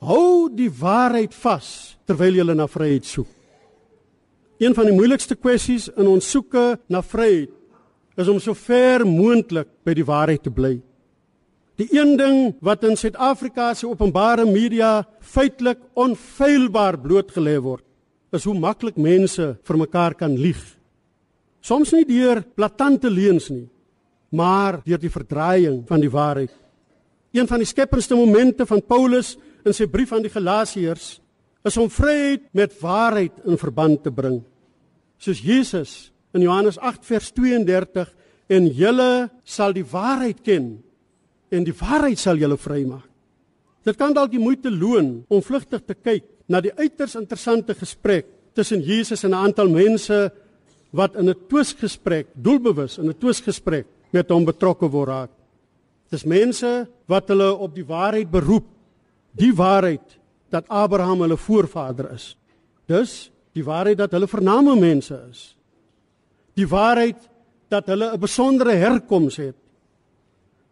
Hou 0.00 0.48
die 0.48 0.70
waarheid 0.70 1.34
vas 1.34 1.96
terwyl 2.06 2.34
jy 2.34 2.54
na 2.54 2.66
vryheid 2.66 3.04
soek. 3.04 3.39
Een 4.60 4.74
van 4.76 4.90
die 4.90 4.92
moeilikste 4.92 5.38
kwessies 5.40 5.86
in 5.96 6.04
ons 6.04 6.26
soeke 6.28 6.74
na 6.92 7.00
vryheid 7.00 7.56
is 8.20 8.28
om 8.28 8.36
so 8.42 8.52
ver 8.52 9.06
moontlik 9.08 9.70
by 9.86 9.94
die 9.96 10.04
waarheid 10.04 10.42
te 10.44 10.52
bly. 10.52 10.74
Die 11.80 11.86
een 11.94 12.18
ding 12.20 12.58
wat 12.60 12.84
in 12.84 12.98
Suid-Afrika 13.00 13.70
se 13.72 13.88
openbare 13.88 14.44
media 14.44 15.06
feitelik 15.24 15.80
onfeilbaar 15.96 16.98
blootgelê 17.00 17.54
word, 17.56 17.86
is 18.36 18.44
hoe 18.44 18.58
maklik 18.58 19.00
mense 19.00 19.46
vir 19.64 19.80
mekaar 19.80 20.18
kan 20.18 20.36
lieg. 20.36 20.60
Soms 21.64 21.94
nie 21.96 22.04
deur 22.04 22.42
blaatante 22.52 23.08
leuns 23.08 23.48
nie, 23.48 23.64
maar 24.36 24.82
deur 24.84 25.00
die 25.00 25.12
verdraaiing 25.12 25.86
van 25.88 26.04
die 26.04 26.12
waarheid. 26.12 26.52
Een 27.32 27.48
van 27.48 27.64
die 27.64 27.70
skependste 27.72 28.18
momente 28.18 28.68
van 28.68 28.84
Paulus 28.84 29.38
in 29.64 29.72
sy 29.72 29.88
brief 29.88 30.12
aan 30.12 30.28
die 30.28 30.36
Galasiërs 30.36 31.14
is 31.64 31.76
om 31.80 31.88
vryheid 31.92 32.44
met 32.52 32.76
waarheid 32.80 33.40
in 33.48 33.56
verband 33.60 34.04
te 34.04 34.12
bring. 34.12 34.42
Soos 35.20 35.42
Jesus 35.44 36.10
in 36.32 36.42
Johannes 36.46 36.78
8 36.80 37.04
vers 37.04 37.28
32 37.36 38.08
en 38.50 38.66
julle 38.74 39.28
sal 39.44 39.74
die 39.76 39.84
waarheid 39.84 40.40
ken 40.42 40.72
en 41.52 41.66
die 41.66 41.76
waarheid 41.76 42.18
sal 42.18 42.40
julle 42.40 42.56
vrymaak. 42.56 43.06
Dit 43.84 43.96
kan 44.00 44.14
dalk 44.16 44.32
die 44.32 44.42
moeite 44.42 44.70
loon 44.72 45.22
om 45.28 45.42
vlugtig 45.44 45.84
te 45.86 45.96
kyk 45.96 46.26
na 46.50 46.60
die 46.64 46.72
uiters 46.76 47.16
interessante 47.20 47.76
gesprek 47.78 48.26
tussen 48.56 48.82
Jesus 48.82 49.24
en 49.24 49.30
'n 49.30 49.42
aantal 49.46 49.68
mense 49.68 50.32
wat 50.92 51.14
in 51.16 51.28
'n 51.28 51.46
twisgesprek, 51.48 52.26
doelbewus 52.34 52.98
in 52.98 53.08
'n 53.08 53.18
twisgesprek 53.18 53.86
met 54.12 54.30
hom 54.30 54.44
betrokke 54.44 54.90
word 54.90 55.08
raak. 55.08 55.30
Dis 56.10 56.24
mense 56.24 56.88
wat 57.06 57.28
hulle 57.28 57.54
op 57.54 57.74
die 57.74 57.86
waarheid 57.86 58.30
beroep, 58.30 58.66
die 59.32 59.52
waarheid 59.54 60.18
dat 60.50 60.68
Abraham 60.68 61.20
hulle 61.20 61.36
voorvader 61.36 62.12
is. 62.12 62.36
Dus 62.86 63.29
die 63.52 63.64
waarheid 63.64 63.98
dat 63.98 64.12
hulle 64.12 64.28
vername 64.28 64.76
mense 64.78 65.16
is. 65.30 65.56
Die 66.54 66.68
waarheid 66.68 67.28
dat 67.68 67.86
hulle 67.86 68.12
'n 68.12 68.20
besondere 68.20 68.72
herkoms 68.72 69.36
het 69.36 69.56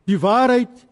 die 0.09 0.19
waarheid 0.21 0.85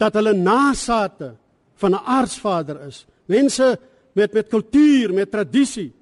dat 0.00 0.16
hulle 0.16 0.34
nasate 0.36 1.34
van 1.80 1.94
'n 1.94 2.04
aardsvader 2.06 2.86
is. 2.86 3.06
Mense 3.26 3.78
met 4.12 4.32
met 4.32 4.48
kultuur, 4.48 5.12
met 5.14 5.30
tradisie. 5.30 5.92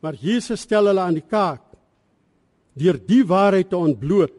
Maar 0.00 0.14
Jesus 0.14 0.60
stel 0.60 0.86
hulle 0.86 1.00
aan 1.00 1.14
die 1.14 1.28
kaak 1.28 1.62
deur 2.72 2.98
die 3.06 3.26
waarheid 3.26 3.68
te 3.68 3.76
ontbloot 3.76 4.32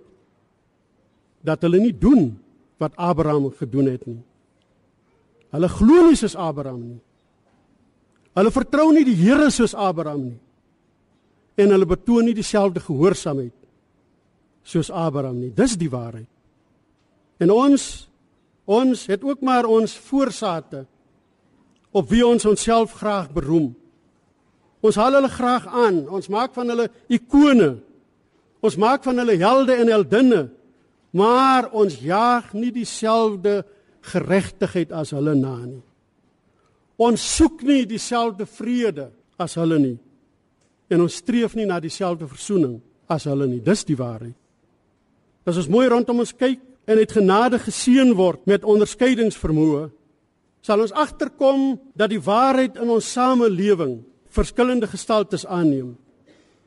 dat 1.42 1.62
hulle 1.62 1.80
nie 1.80 1.98
doen 1.98 2.40
wat 2.78 2.96
Abraham 2.96 3.52
gedoen 3.52 3.86
het 3.86 4.06
nie. 4.06 4.24
Hulle 5.52 5.68
glo 5.68 6.08
nie 6.08 6.16
soos 6.16 6.36
Abraham 6.36 6.88
nie. 6.88 7.02
Hulle 8.38 8.52
vertrou 8.54 8.92
nie 8.94 9.06
die 9.08 9.18
Here 9.18 9.50
soos 9.52 9.74
Abraham 9.74 10.30
nie. 10.30 10.40
En 11.60 11.74
hulle 11.74 11.88
betoon 11.90 12.30
nie 12.30 12.38
dieselfde 12.38 12.82
gehoorsaamheid 12.84 13.56
soos 14.64 14.92
Abraham 14.92 15.40
nie. 15.42 15.52
Dis 15.56 15.76
die 15.80 15.90
waarheid. 15.92 16.30
En 17.40 17.52
ons 17.56 18.06
ons 18.70 19.06
het 19.10 19.24
ook 19.26 19.42
maar 19.42 19.66
ons 19.66 19.96
voorsate 20.12 20.84
op 21.90 22.06
wie 22.12 22.22
ons 22.22 22.46
onsself 22.46 22.94
graag 23.00 23.32
beroem. 23.34 23.72
Ons 24.86 25.00
haal 25.00 25.18
hulle 25.18 25.32
graag 25.34 25.66
aan. 25.68 26.04
Ons 26.08 26.30
maak 26.30 26.54
van 26.54 26.70
hulle 26.70 26.88
ikone. 27.10 27.80
Ons 28.62 28.78
maak 28.80 29.04
van 29.08 29.18
hulle 29.18 29.40
helde 29.42 29.76
en 29.76 29.92
heldinne. 29.92 30.44
Maar 31.18 31.72
ons 31.74 31.98
jaag 32.04 32.54
nie 32.54 32.70
dieselfde 32.76 33.64
geregtigheid 34.14 34.94
as 34.96 35.12
hulle 35.18 35.34
na 35.36 35.56
nie. 35.66 35.82
Ons 37.00 37.24
soek 37.38 37.64
nie 37.64 37.86
dieselfde 37.88 38.46
vrede 38.46 39.10
as 39.40 39.56
hulle 39.56 39.80
nie. 39.80 39.98
En 40.92 41.06
ons 41.06 41.20
streef 41.22 41.56
nie 41.56 41.68
na 41.70 41.80
dieselfde 41.80 42.28
versoening 42.28 42.80
as 43.08 43.28
hulle 43.30 43.48
nie. 43.48 43.62
Dis 43.64 43.86
die 43.88 43.98
waarheid. 43.98 44.36
As 45.48 45.58
ons 45.58 45.70
mooi 45.72 45.88
rondom 45.90 46.20
ons 46.22 46.36
kyk, 46.36 46.60
en 46.90 46.98
uit 46.98 47.12
genade 47.12 47.60
geseën 47.62 48.12
word 48.18 48.48
met 48.50 48.66
onderskeidingsvermoë, 48.66 49.90
sal 50.66 50.82
ons 50.82 50.94
agterkom 50.98 51.76
dat 51.94 52.10
die 52.10 52.22
waarheid 52.22 52.80
in 52.82 52.90
ons 52.90 53.12
samelewing 53.14 54.00
verskillende 54.34 54.90
gestaltes 54.90 55.46
aanneem. 55.46 55.94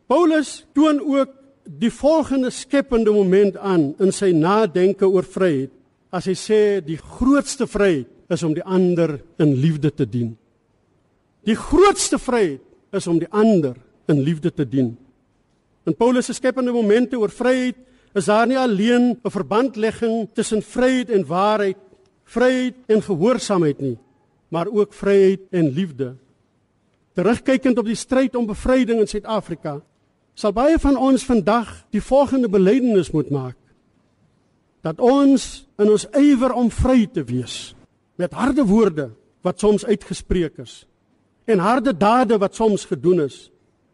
Paulus 0.06 0.62
toon 0.76 1.00
ook 1.02 1.34
die 1.66 1.90
volgende 1.90 2.50
skepende 2.50 3.10
moment 3.14 3.56
aan 3.58 3.92
in 4.02 4.14
sy 4.14 4.30
nadenke 4.34 5.06
oor 5.06 5.26
vryheid 5.26 5.72
as 6.12 6.26
hy 6.30 6.36
sê 6.38 6.60
die 6.84 6.98
grootste 6.98 7.66
vryheid 7.70 8.08
is 8.32 8.42
om 8.42 8.54
die 8.56 8.64
ander 8.64 9.18
in 9.42 9.54
liefde 9.60 9.92
te 9.94 10.06
dien. 10.08 10.32
Die 11.46 11.56
grootste 11.58 12.18
vryheid 12.22 12.62
is 12.94 13.06
om 13.10 13.18
die 13.20 13.30
ander 13.30 13.76
in 14.10 14.20
liefde 14.22 14.52
te 14.52 14.66
dien. 14.68 14.94
In 15.88 15.96
Paulus 15.98 16.28
se 16.30 16.36
skepende 16.36 16.72
momente 16.72 17.18
oor 17.18 17.32
vryheid 17.32 17.78
is 18.14 18.28
daar 18.28 18.46
nie 18.46 18.58
alleen 18.58 19.18
'n 19.24 19.30
verbandlegging 19.30 20.28
tussen 20.34 20.62
vryheid 20.62 21.10
en 21.10 21.26
waarheid, 21.26 21.78
vryheid 22.24 22.74
en 22.86 23.02
gehoorsaamheid 23.02 23.80
nie, 23.80 23.98
maar 24.48 24.66
ook 24.66 24.92
vryheid 24.92 25.40
en 25.50 25.68
liefde. 25.68 26.16
Terugkykend 27.14 27.78
op 27.78 27.86
die 27.86 27.94
stryd 27.94 28.36
om 28.36 28.46
bevryding 28.46 29.00
in 29.00 29.08
Suid-Afrika, 29.08 29.80
sal 30.34 30.52
baie 30.52 30.78
van 30.78 30.96
ons 30.96 31.24
vandag 31.24 31.84
die 31.90 32.02
volgende 32.02 32.48
belydenis 32.48 33.10
moet 33.10 33.30
maak: 33.30 33.56
dat 34.82 35.00
ons 35.00 35.66
in 35.78 35.90
ons 35.90 36.06
ywer 36.18 36.52
om 36.52 36.70
vry 36.70 37.06
te 37.06 37.24
wees, 37.24 37.74
met 38.16 38.32
harde 38.32 38.64
woorde 38.64 39.10
wat 39.42 39.60
soms 39.60 39.84
uitgespreek 39.84 40.58
is 40.62 40.86
en 41.44 41.58
harde 41.58 41.96
dade 41.96 42.38
wat 42.38 42.54
soms 42.54 42.84
gedoen 42.86 43.24
is, 43.24 43.50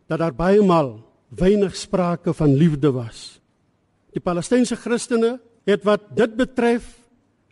dat 0.08 0.20
daar 0.20 0.34
baie 0.34 0.62
maal 0.62 0.98
weinig 1.28 1.76
sprake 1.76 2.32
van 2.36 2.54
liefde 2.56 2.90
was. 2.92 3.40
Die 4.12 4.20
Palestynse 4.20 4.76
Christene 4.76 5.38
het 5.68 5.84
wat 5.84 6.10
dit 6.16 6.34
betref 6.36 6.96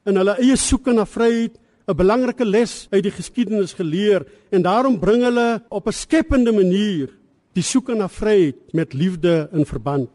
in 0.08 0.16
hulle 0.20 0.36
eie 0.40 0.56
soeke 0.56 0.92
na 0.92 1.04
vryheid 1.04 1.56
'n 1.86 1.96
belangrike 1.96 2.44
les 2.44 2.88
uit 2.90 3.02
die 3.02 3.14
geskiedenis 3.14 3.72
geleer 3.72 4.26
en 4.50 4.62
daarom 4.62 4.98
bring 4.98 5.22
hulle 5.22 5.62
op 5.68 5.86
'n 5.86 5.92
skepende 5.92 6.52
manier 6.52 7.10
die 7.54 7.62
soeke 7.62 7.94
na 7.94 8.08
vryheid 8.08 8.72
met 8.72 8.92
liefde 8.92 9.48
in 9.52 9.64
verband. 9.64 10.10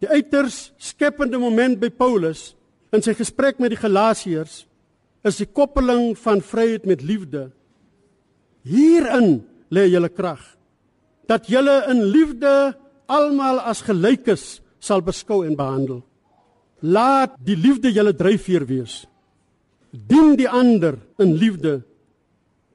Die 0.00 0.08
uiters 0.08 0.72
skepende 0.76 1.38
moment 1.38 1.80
by 1.80 1.90
Paulus 1.90 2.54
in 2.92 3.02
sy 3.02 3.14
gesprek 3.14 3.58
met 3.58 3.70
die 3.70 3.80
Galasiërs 3.80 4.66
is 5.26 5.40
die 5.40 5.48
koppeling 5.50 6.12
van 6.18 6.42
vryheid 6.44 6.86
met 6.86 7.02
liefde. 7.02 7.50
Hierin 8.62 9.42
lê 9.70 9.88
julle 9.90 10.08
krag 10.08 10.42
dat 11.28 11.48
julle 11.52 11.82
in 11.92 12.06
liefde 12.08 12.72
almal 13.12 13.60
as 13.60 13.82
gelykes 13.84 14.60
sal 14.80 15.02
beskou 15.04 15.42
en 15.44 15.56
behandel. 15.58 16.00
Laat 16.80 17.36
die 17.44 17.56
liefde 17.58 17.92
julle 17.92 18.14
dryfveer 18.16 18.64
wees. 18.68 19.02
Dien 19.90 20.36
die 20.38 20.48
ander 20.48 20.96
in 21.20 21.34
liefde. 21.36 21.82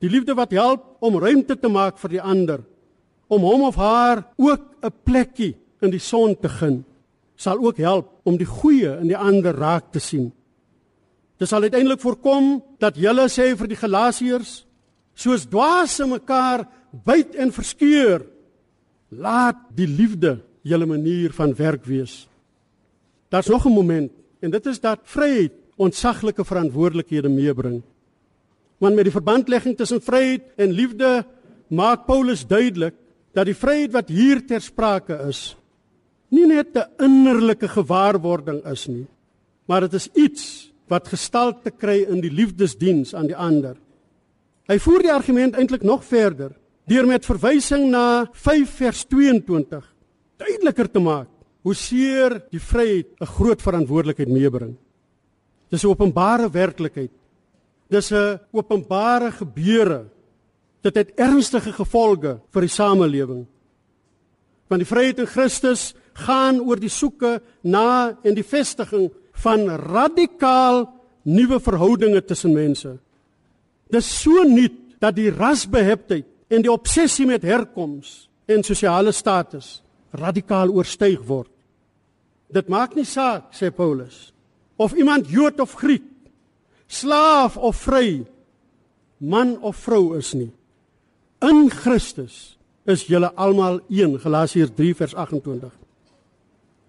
Die 0.04 0.12
liefde 0.12 0.36
wat 0.38 0.54
help 0.54 0.86
om 1.02 1.18
ruimte 1.18 1.56
te 1.58 1.72
maak 1.72 1.98
vir 2.02 2.18
die 2.18 2.22
ander, 2.22 2.60
om 3.32 3.46
hom 3.48 3.64
of 3.70 3.78
haar 3.80 4.26
ook 4.38 4.62
'n 4.84 4.94
plekkie 5.04 5.56
in 5.82 5.92
die 5.92 6.00
son 6.00 6.36
te 6.36 6.50
gun, 6.50 6.84
sal 7.36 7.58
ook 7.58 7.78
help 7.78 8.12
om 8.24 8.38
die 8.38 8.46
goeie 8.46 9.00
in 9.00 9.08
die 9.08 9.18
ander 9.18 9.56
raak 9.56 9.92
te 9.92 10.00
sien. 10.00 10.32
Dit 11.44 11.52
sal 11.52 11.66
uiteindelik 11.68 12.00
voorkom 12.00 12.62
dat 12.80 12.96
julle 12.96 13.26
sê 13.28 13.50
vir 13.60 13.68
die 13.68 13.76
Galasiërs, 13.76 14.52
soos 15.12 15.44
dwaase 15.52 16.06
mekaar 16.08 16.64
byt 17.04 17.36
en 17.36 17.52
verskeur, 17.52 18.24
laat 19.12 19.60
die 19.76 19.90
liefde 19.90 20.38
julle 20.64 20.88
manier 20.88 21.36
van 21.36 21.52
werk 21.58 21.84
wees. 21.84 22.30
Daar's 23.28 23.52
nog 23.52 23.68
'n 23.68 23.76
moment 23.76 24.12
en 24.40 24.52
dit 24.52 24.66
is 24.66 24.80
dat 24.80 25.04
vryheid 25.04 25.52
ontsaglike 25.76 26.46
verantwoordelikhede 26.46 27.30
meebring. 27.30 27.84
Want 28.78 28.96
met 28.96 29.04
die 29.04 29.18
verbandlegging 29.20 29.76
tussen 29.78 30.02
vryheid 30.02 30.44
en 30.56 30.72
liefde 30.72 31.26
maak 31.68 32.06
Paulus 32.06 32.48
duidelik 32.48 32.96
dat 33.34 33.46
die 33.46 33.56
vryheid 33.56 33.92
wat 33.92 34.08
hier 34.08 34.46
ter 34.48 34.62
sprake 34.62 35.28
is 35.28 35.58
nie 36.30 36.46
net 36.46 36.76
'n 36.76 37.04
innerlike 37.04 37.68
gewaarwording 37.68 38.64
is 38.66 38.88
nie, 38.88 39.08
maar 39.68 39.82
dit 39.82 39.94
is 39.94 40.08
iets 40.14 40.73
wat 40.92 41.08
gestalte 41.08 41.72
kry 41.72 42.04
in 42.04 42.22
die 42.22 42.32
liefdesdiens 42.32 43.14
aan 43.16 43.28
die 43.28 43.38
ander. 43.38 43.78
Hy 44.68 44.78
voer 44.80 45.04
die 45.04 45.14
argument 45.14 45.56
eintlik 45.56 45.84
nog 45.84 46.04
verder 46.04 46.54
deur 46.88 47.08
met 47.08 47.26
verwysing 47.26 47.90
na 47.92 48.26
5 48.34 48.72
vers 48.82 49.06
22 49.08 49.84
duideliker 50.40 50.90
te 50.92 51.00
maak 51.00 51.30
hoe 51.64 51.76
seer 51.76 52.42
die 52.52 52.60
vryheid 52.60 53.08
'n 53.22 53.26
groot 53.26 53.62
verantwoordelikheid 53.62 54.28
meebring. 54.28 54.76
Dis 55.70 55.84
'n 55.84 55.88
openbare 55.88 56.50
werklikheid. 56.52 57.12
Dis 57.90 58.12
'n 58.12 58.40
openbare 58.52 59.32
gebeure. 59.32 60.06
Dit 60.82 60.96
het 60.96 61.12
ernstige 61.16 61.72
gevolge 61.72 62.42
vir 62.52 62.62
die 62.62 62.70
samelewing. 62.70 63.48
Want 64.68 64.82
die 64.82 64.96
vryheid 64.96 65.20
in 65.20 65.28
Christus 65.28 65.96
gaan 66.14 66.60
oor 66.60 66.80
die 66.80 66.90
soeke 66.90 67.42
na 67.62 68.18
en 68.24 68.36
die 68.36 68.44
vestiging 68.44 69.12
van 69.44 69.68
radikaal 69.68 70.86
nuwe 71.24 71.60
verhoudinge 71.60 72.24
tussen 72.26 72.54
mense. 72.56 72.98
Dis 73.92 74.10
so 74.22 74.44
nuut 74.48 74.80
dat 75.04 75.16
die 75.16 75.32
rasbeheptheid 75.32 76.28
en 76.54 76.64
die 76.64 76.72
obsessie 76.72 77.28
met 77.28 77.44
herkoms 77.44 78.28
en 78.48 78.64
sosiale 78.64 79.12
status 79.12 79.82
radikaal 80.14 80.72
oorstyg 80.72 81.22
word. 81.28 81.52
Dit 82.54 82.70
maak 82.70 82.94
nie 82.96 83.08
saak, 83.08 83.50
sê 83.56 83.72
Paulus, 83.74 84.30
of 84.78 84.94
iemand 84.94 85.30
Jood 85.32 85.60
of 85.64 85.74
Griek, 85.80 86.06
slaaf 86.86 87.58
of 87.58 87.80
vry, 87.88 88.22
man 89.18 89.56
of 89.66 89.80
vrou 89.82 90.14
is 90.20 90.34
nie. 90.38 90.52
In 91.42 91.66
Christus 91.74 92.56
is 92.86 93.08
julle 93.10 93.32
almal 93.40 93.82
een, 93.90 94.20
Galasiërs 94.22 94.76
3 94.78 94.94
vers 95.02 95.16
28. 95.16 95.83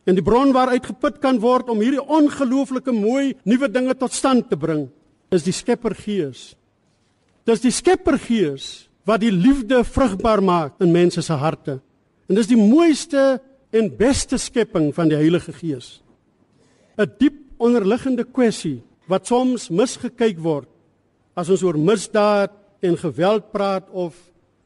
En 0.05 0.17
die 0.17 0.25
bron 0.25 0.53
waaruit 0.53 0.85
geput 0.87 1.21
kan 1.23 1.41
word 1.41 1.71
om 1.73 1.81
hierdie 1.81 2.03
ongelooflike 2.03 2.93
mooi 2.93 3.33
nuwe 3.49 3.69
dinge 3.73 3.95
tot 3.97 4.13
stand 4.13 4.51
te 4.51 4.57
bring, 4.57 4.89
is 5.33 5.47
die 5.47 5.55
Skepper 5.55 5.95
Gees. 5.97 6.53
Dis 7.49 7.65
die 7.65 7.73
Skepper 7.73 8.19
Gees 8.21 8.89
wat 9.09 9.21
die 9.21 9.33
liefde 9.33 9.83
vrugbaar 9.85 10.43
maak 10.45 10.81
in 10.85 10.93
mense 10.93 11.23
se 11.25 11.37
harte. 11.37 11.79
En 12.29 12.37
dis 12.37 12.49
die 12.49 12.61
mooiste 12.61 13.39
en 13.75 13.91
beste 13.99 14.39
skepping 14.39 14.93
van 14.97 15.11
die 15.11 15.19
Heilige 15.19 15.53
Gees. 15.53 16.01
'n 16.97 17.11
Diep 17.19 17.41
onderliggende 17.59 18.25
kwessie 18.25 18.83
wat 19.09 19.27
soms 19.27 19.69
misgekyk 19.71 20.39
word 20.39 20.69
as 21.37 21.51
ons 21.51 21.63
oor 21.63 21.79
misdaad 21.79 22.53
en 22.83 22.97
geweld 22.97 23.51
praat 23.53 23.91
of 23.91 24.15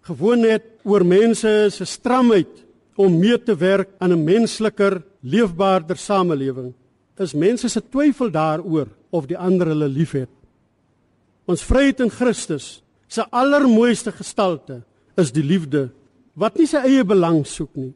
gewoon 0.03 0.41
net 0.41 0.65
oor 0.85 1.05
mense 1.05 1.71
se 1.71 1.85
stramheid 1.85 2.65
om 2.99 3.15
mee 3.19 3.39
te 3.39 3.55
werk 3.57 3.95
aan 3.99 4.13
'n 4.13 4.25
mensliker, 4.25 5.03
leefbaarder 5.23 5.97
samelewing. 5.97 6.75
Is 7.19 7.35
mense 7.35 7.69
se 7.69 7.81
twyfel 7.81 8.31
daaroor 8.31 8.89
of 9.11 9.27
die 9.27 9.39
ander 9.39 9.67
hulle 9.67 9.89
liefhet. 9.89 10.29
Ons 11.47 11.63
vryheid 11.63 12.01
in 12.01 12.11
Christus, 12.11 12.83
se 13.09 13.25
allermooiste 13.31 14.13
gestalte, 14.13 14.83
is 15.17 15.33
die 15.33 15.43
liefde 15.43 15.91
wat 16.35 16.59
nie 16.59 16.67
sy 16.67 16.77
eie 16.77 17.05
belang 17.05 17.47
soek 17.47 17.75
nie. 17.75 17.95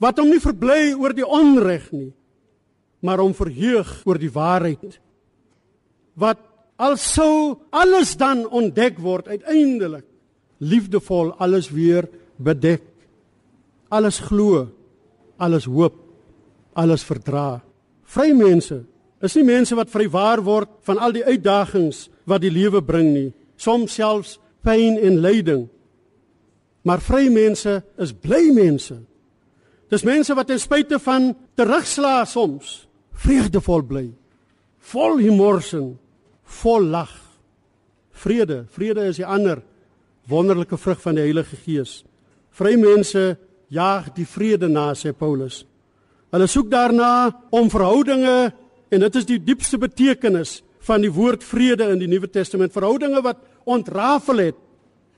Wat 0.00 0.18
hom 0.18 0.30
nie 0.30 0.40
verbly 0.40 0.94
oor 0.94 1.12
die 1.12 1.26
onreg 1.26 1.92
nie, 1.92 2.12
maar 3.00 3.18
hom 3.18 3.34
verheug 3.34 4.02
oor 4.06 4.18
die 4.18 4.32
waarheid. 4.32 4.98
Wat 6.14 6.38
alsou 6.76 7.58
alles 7.70 8.16
dan 8.16 8.46
ontdek 8.46 8.98
word 8.98 9.28
uiteindelik 9.28 10.06
liefdevol 10.58 11.32
alles 11.38 11.70
weer 11.70 12.08
bedek. 12.36 12.82
Alles 13.88 14.20
glo, 14.20 14.66
alles 15.38 15.64
hoop, 15.64 15.96
alles 16.76 17.04
verdra. 17.04 17.60
Vry 18.08 18.32
mense 18.36 18.82
is 19.24 19.34
nie 19.34 19.46
mense 19.48 19.74
wat 19.74 19.90
vrywaar 19.90 20.42
word 20.46 20.70
van 20.86 21.00
al 21.02 21.14
die 21.16 21.24
uitdagings 21.24 22.06
wat 22.28 22.44
die 22.44 22.52
lewe 22.52 22.82
bring 22.84 23.10
nie, 23.14 23.30
soms 23.58 23.96
selfs 23.98 24.36
pyn 24.62 24.98
en 25.00 25.18
lyding. 25.24 25.66
Maar 26.86 27.02
vry 27.02 27.26
mense 27.32 27.80
is 27.98 28.12
bly 28.14 28.50
mense. 28.54 28.94
Dis 29.90 30.04
mense 30.04 30.34
wat 30.36 30.50
ten 30.50 30.60
spyte 30.60 31.00
van 31.02 31.32
terugslaa 31.56 32.26
soms 32.28 32.84
vreugdevol 33.18 33.82
bly. 33.88 34.04
Vol 34.92 35.18
humorsin, 35.24 35.96
vol 36.62 36.86
lag. 36.92 37.12
Vrede, 38.18 38.64
vrede 38.74 39.08
is 39.10 39.18
die 39.18 39.26
ander 39.26 39.62
wonderlike 40.28 40.78
vrug 40.78 41.00
van 41.02 41.18
die 41.18 41.24
Heilige 41.26 41.58
Gees. 41.64 42.02
Vry 42.54 42.76
mense 42.78 43.36
jaag 43.68 44.12
die 44.16 44.26
vrede 44.26 44.68
na, 44.68 44.92
sê 44.96 45.12
Paulus. 45.12 45.64
Hulle 46.32 46.48
soek 46.48 46.68
daarna 46.70 47.30
om 47.54 47.70
verhoudinge 47.72 48.52
en 48.88 49.04
dit 49.04 49.20
is 49.20 49.28
die 49.28 49.40
diepste 49.40 49.78
betekenis 49.80 50.62
van 50.88 51.04
die 51.04 51.12
woord 51.12 51.44
vrede 51.44 51.90
in 51.92 52.00
die 52.00 52.08
Nuwe 52.08 52.28
Testament, 52.32 52.72
verhoudinge 52.72 53.20
wat 53.24 53.40
ontrafel 53.68 54.48
het 54.48 54.58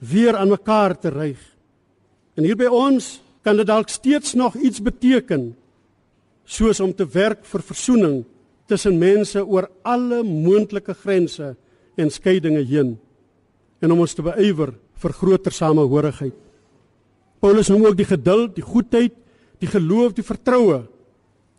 weer 0.01 0.39
aan 0.39 0.51
mekaar 0.51 0.97
te 0.99 1.13
ry. 1.15 1.35
En 2.39 2.47
hier 2.47 2.59
by 2.59 2.71
ons 2.71 3.19
kan 3.45 3.59
dit 3.59 3.69
dalk 3.69 3.91
steeds 3.91 4.35
nog 4.39 4.57
iets 4.57 4.83
beteken 4.83 5.51
soos 6.51 6.81
om 6.83 6.93
te 6.95 7.07
werk 7.07 7.45
vir 7.47 7.63
versoening 7.63 8.23
tussen 8.71 8.99
mense 8.99 9.43
oor 9.43 9.69
alle 9.87 10.23
moontlike 10.27 10.95
grense 11.03 11.55
en 11.99 12.11
skeidinge 12.11 12.63
heen 12.67 12.97
en 13.81 13.93
om 13.95 14.03
ons 14.05 14.15
te 14.15 14.25
beywer 14.25 14.75
vir 15.01 15.15
groter 15.17 15.55
samehorigheid. 15.55 16.37
Paulus 17.41 17.71
noem 17.73 17.87
ook 17.89 17.97
die 17.97 18.09
geduld, 18.09 18.55
die 18.55 18.65
goedheid, 18.65 19.15
die 19.61 19.69
geloof, 19.69 20.13
die 20.17 20.25
vertroue 20.25 20.83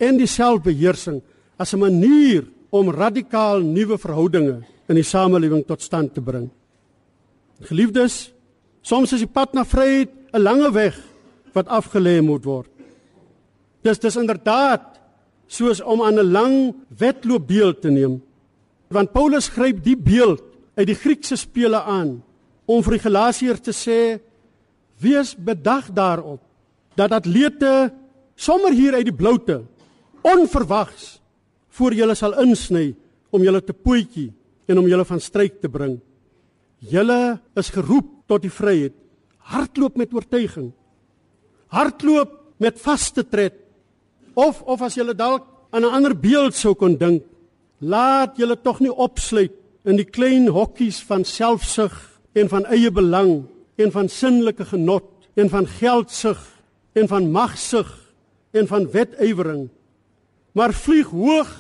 en 0.01 0.17
die 0.17 0.29
selfbeheersing 0.29 1.21
as 1.57 1.73
'n 1.73 1.79
manier 1.79 2.45
om 2.69 2.89
radikaal 2.89 3.61
nuwe 3.61 3.97
verhoudinge 3.97 4.63
in 4.87 4.95
die 4.95 5.03
samelewing 5.03 5.65
tot 5.65 5.81
stand 5.81 6.13
te 6.13 6.21
bring. 6.21 6.49
Geliefdes, 7.61 8.31
soms 8.81 9.13
is 9.13 9.19
die 9.19 9.29
pad 9.29 9.53
na 9.53 9.63
vryheid 9.63 10.09
'n 10.33 10.41
lange 10.41 10.71
weg 10.73 10.97
wat 11.53 11.67
afgelê 11.67 12.21
moet 12.21 12.45
word. 12.45 12.69
Dis 13.83 13.99
dis 13.99 14.15
inderdaad 14.15 14.99
soos 15.47 15.81
om 15.81 16.01
aan 16.01 16.19
'n 16.19 16.31
lang 16.31 16.75
wedloop 16.97 17.47
deel 17.47 17.73
te 17.73 17.89
neem. 17.89 18.21
Want 18.89 19.11
Paulus 19.11 19.47
gryp 19.47 19.83
die 19.83 19.97
beeld 19.97 20.43
uit 20.75 20.87
die 20.87 20.95
Griekse 20.95 21.35
spele 21.35 21.81
aan 21.81 22.23
om 22.65 22.83
vir 22.83 22.91
die 22.91 23.05
Galasiërs 23.09 23.61
te 23.61 23.71
sê: 23.71 24.19
"Wees 25.01 25.35
bedag 25.35 25.91
daarop 25.93 26.41
dat 26.95 27.11
atlete 27.11 27.93
sommer 28.35 28.73
hier 28.73 28.93
uit 28.93 29.05
die 29.05 29.15
bloute 29.15 29.61
onverwags 30.21 31.19
voor 31.69 31.93
julle 31.93 32.15
sal 32.15 32.37
insny 32.43 32.95
om 33.29 33.41
julle 33.41 33.61
te 33.63 33.73
pootjie 33.73 34.31
en 34.67 34.77
om 34.77 34.87
julle 34.87 35.05
van 35.05 35.19
stryk 35.19 35.61
te 35.61 35.69
bring. 35.69 35.99
Julle 36.79 37.39
is 37.55 37.69
geroep 37.69 38.27
tot 38.27 38.41
die 38.41 38.53
vryheid 38.53 38.93
hardloop 39.51 39.97
met 39.97 40.13
oortuiging. 40.13 40.71
Hardloop 41.71 42.37
met 42.61 42.79
vaste 42.79 43.23
tred. 43.27 43.55
Of 44.33 44.61
of 44.63 44.81
as 44.85 44.95
jy 44.95 45.13
dalk 45.13 45.47
aan 45.71 45.83
'n 45.83 45.93
ander 45.97 46.15
beeld 46.15 46.55
sou 46.55 46.73
kon 46.75 46.97
dink, 46.97 47.23
laat 47.79 48.37
jy 48.37 48.55
tog 48.63 48.79
nie 48.79 48.93
opsluit 48.93 49.51
in 49.85 49.95
die 49.95 50.05
klein 50.05 50.47
hokkies 50.47 51.01
van 51.03 51.23
selfsug 51.23 52.19
en 52.33 52.49
van 52.49 52.65
eie 52.65 52.91
belang 52.91 53.47
en 53.83 53.91
van 53.91 54.09
sinnelike 54.09 54.65
genot 54.65 55.27
en 55.33 55.49
van 55.49 55.67
geldsug 55.67 56.39
en 56.93 57.07
van 57.07 57.31
magsug 57.31 58.13
en 58.51 58.67
van 58.67 58.89
wetywering. 58.91 59.69
Maar 60.51 60.73
vlieg 60.73 61.07
hoog 61.07 61.51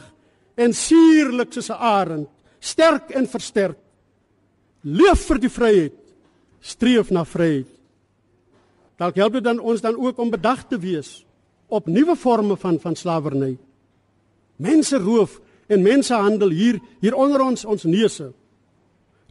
en 0.55 0.73
suurlik 0.73 1.53
soos 1.53 1.69
'n 1.69 1.79
arend, 1.79 2.27
sterk 2.59 3.09
en 3.09 3.27
versterk. 3.27 3.77
Leef 4.81 5.25
vir 5.25 5.39
die 5.39 5.49
vryheid 5.49 6.01
streef 6.61 7.09
na 7.09 7.25
vryheid. 7.25 7.69
Dalk 9.01 9.17
help 9.17 9.39
dit 9.39 9.45
dan 9.45 9.59
ons 9.59 9.81
dan 9.81 9.97
ook 9.97 10.19
om 10.21 10.29
bedag 10.29 10.67
te 10.69 10.77
wees 10.79 11.23
op 11.71 11.87
nuwe 11.89 12.15
forme 12.15 12.57
van 12.57 12.79
van 12.79 12.95
slawerny. 12.95 13.57
Mense 14.61 14.97
roof 14.97 15.39
en 15.67 15.81
mensehandel 15.81 16.49
hier 16.49 16.79
hier 16.99 17.15
onder 17.15 17.41
ons 17.41 17.65
ons 17.65 17.83
neuse. 17.83 18.31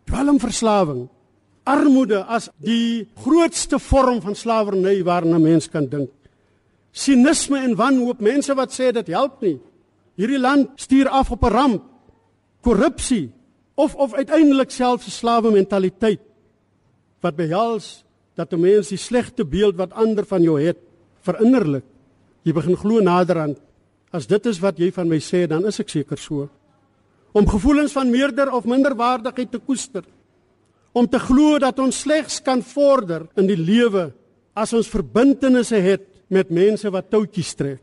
Dwelmverslawing, 0.09 1.09
armoede 1.71 2.25
as 2.27 2.49
die 2.59 3.07
grootste 3.23 3.79
vorm 3.79 4.21
van 4.25 4.35
slawerny 4.35 5.01
waarna 5.07 5.39
mens 5.39 5.69
kan 5.71 5.87
dink. 5.91 6.11
Sinisme 6.93 7.61
en 7.63 7.77
wanhoop, 7.79 8.21
mense 8.21 8.55
wat 8.59 8.75
sê 8.75 8.91
dit 8.93 9.13
help 9.15 9.43
nie. 9.45 9.59
Hierdie 10.19 10.41
land 10.41 10.75
stuur 10.81 11.09
af 11.09 11.31
op 11.31 11.45
'n 11.45 11.53
ramp. 11.53 11.83
Korrupsie 12.63 13.31
of 13.75 13.95
of 13.95 14.15
uiteindelik 14.15 14.71
selfs 14.71 15.07
'n 15.07 15.11
slawe 15.11 15.51
mentaliteit 15.51 16.21
wat 17.21 17.37
behels 17.37 18.05
dat 18.35 18.53
'n 18.53 18.61
mens 18.61 18.89
die 18.89 18.99
slegte 18.99 19.45
beeld 19.45 19.77
wat 19.77 19.93
ander 19.93 20.25
van 20.27 20.43
jou 20.43 20.61
het 20.61 20.79
verinnerlik. 21.23 21.85
Jy 22.43 22.53
begin 22.53 22.77
glo 22.77 23.01
naderhand 23.01 23.59
as 24.11 24.27
dit 24.27 24.47
is 24.47 24.59
wat 24.59 24.79
jy 24.79 24.91
van 24.91 25.09
my 25.09 25.19
sê, 25.19 25.47
dan 25.47 25.67
is 25.67 25.81
ek 25.81 25.89
seker 25.89 26.19
so. 26.19 26.49
Om 27.33 27.47
gevoelens 27.47 27.93
van 27.93 28.11
meerder 28.11 28.51
of 28.53 28.65
minderwaardigheid 28.65 29.51
te 29.51 29.59
koester. 29.59 30.03
Om 30.93 31.07
te 31.07 31.19
glo 31.19 31.59
dat 31.59 31.79
ons 31.79 32.01
slegs 32.03 32.41
kan 32.43 32.63
vorder 32.63 33.29
in 33.37 33.47
die 33.47 33.59
lewe 33.59 34.11
as 34.55 34.73
ons 34.73 34.91
verbintenisse 34.91 35.77
het 35.77 36.07
met 36.29 36.51
mense 36.51 36.91
wat 36.91 37.11
touwtjies 37.11 37.55
trek. 37.55 37.83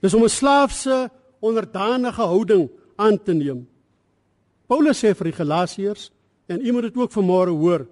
Dis 0.00 0.14
om 0.14 0.22
'n 0.22 0.28
slaafse 0.28 1.10
onderdanige 1.40 2.22
houding 2.22 2.70
aan 2.96 3.18
te 3.22 3.32
neem. 3.32 3.66
Paulus 4.66 5.04
sê 5.04 5.14
vir 5.14 5.24
die 5.24 5.38
Galasiërs 5.38 6.10
en 6.48 6.60
u 6.60 6.72
moet 6.72 6.82
dit 6.82 6.96
ook 6.96 7.12
vanmôre 7.12 7.50
hoor 7.50 7.86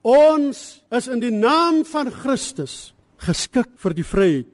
Ons 0.00 0.80
is 0.96 1.08
in 1.12 1.20
die 1.20 1.32
naam 1.32 1.82
van 1.84 2.08
Christus 2.08 2.94
geskik 3.20 3.68
vir 3.82 3.94
die 3.94 4.06
vryheid. 4.06 4.48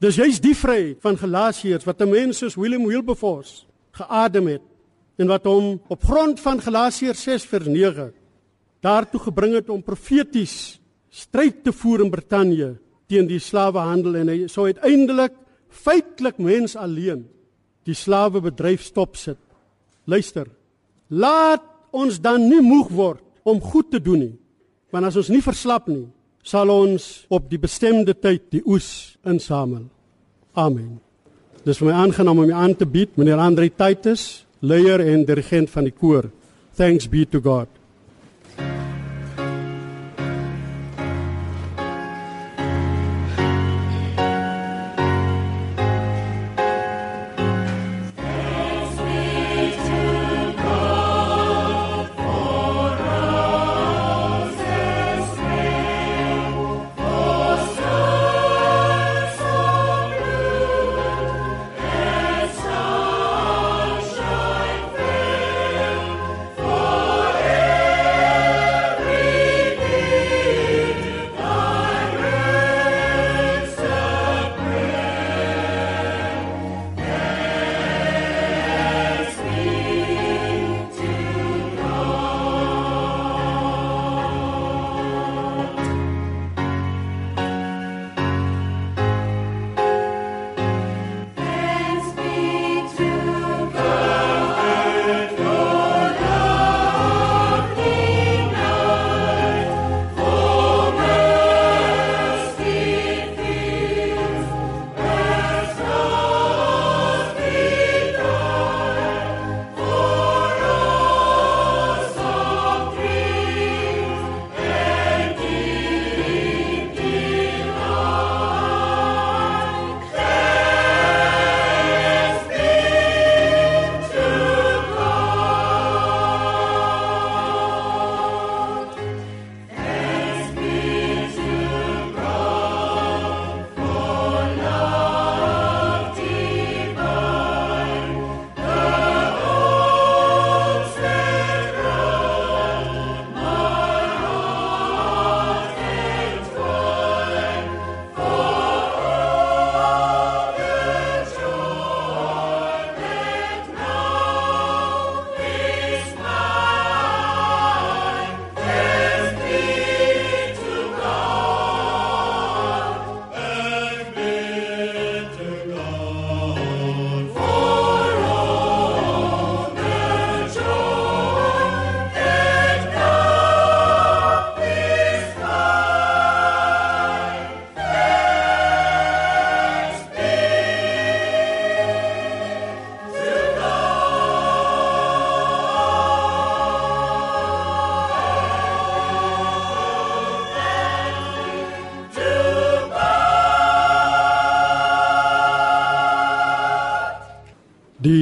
Dis 0.00 0.20
juist 0.20 0.42
die 0.44 0.54
vryheid 0.54 1.00
van 1.02 1.18
Galasiërs 1.18 1.84
wat 1.84 2.00
'n 2.00 2.10
mens 2.10 2.38
soos 2.38 2.54
William 2.54 2.86
Wilberforce 2.86 3.66
geadem 3.92 4.46
het 4.46 4.62
en 5.20 5.28
wat 5.28 5.44
hom 5.48 5.74
op 5.92 6.04
grond 6.08 6.40
van 6.40 6.62
Galasiërs 6.64 7.22
6 7.28 7.48
vers 7.50 7.68
9 7.68 8.10
daartoe 8.80 9.20
gebring 9.28 9.58
het 9.58 9.68
om 9.68 9.82
profeties 9.84 10.78
stryd 11.12 11.64
te 11.64 11.72
voer 11.76 12.06
in 12.06 12.12
Brittanje 12.12 12.70
teen 13.10 13.28
die 13.28 13.42
slawehandel 13.42 14.16
en 14.22 14.30
hy 14.32 14.38
sou 14.48 14.68
uiteindelik 14.70 15.34
feitelik 15.70 16.38
mens 16.42 16.76
alleen 16.78 17.26
die 17.88 17.96
slawebedryf 17.96 18.82
stopsit. 18.84 19.38
Luister. 20.04 20.46
Laat 21.08 21.64
ons 21.90 22.20
dan 22.22 22.44
nie 22.48 22.60
moeg 22.62 22.90
word 22.94 23.22
om 23.42 23.60
goed 23.60 23.90
te 23.90 24.00
doen 24.02 24.24
nie. 24.26 24.34
Want 24.94 25.08
as 25.08 25.18
ons 25.18 25.30
nie 25.32 25.42
verslap 25.42 25.88
nie, 25.90 26.06
sal 26.46 26.70
ons 26.72 27.26
op 27.30 27.48
die 27.50 27.60
bestemde 27.60 28.14
tyd 28.14 28.46
die 28.54 28.62
oes 28.66 29.16
insamel. 29.26 29.88
Amen. 30.58 30.98
Dis 31.66 31.80
vir 31.80 31.90
my 31.90 31.98
aangenaam 32.04 32.42
om 32.42 32.50
u 32.50 32.54
aan 32.56 32.74
te 32.78 32.86
bied, 32.88 33.16
meneer 33.18 33.42
Andre 33.42 33.68
Titus, 33.68 34.44
leier 34.60 35.00
en 35.00 35.24
dirigent 35.24 35.70
van 35.70 35.88
die 35.88 35.94
koor. 35.96 36.30
Thanks 36.76 37.08
be 37.08 37.26
to 37.28 37.40
God. 37.40 37.79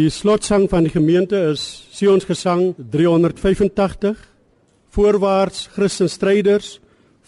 Die 0.09 0.15
slotsang 0.17 0.71
van 0.73 0.87
die 0.87 0.93
gemeente 0.93 1.37
is 1.51 1.63
Sion's 1.93 2.25
Gesang 2.25 2.71
385. 2.91 4.17
Voorwaarts 4.97 5.67
Christenstryders, 5.75 6.79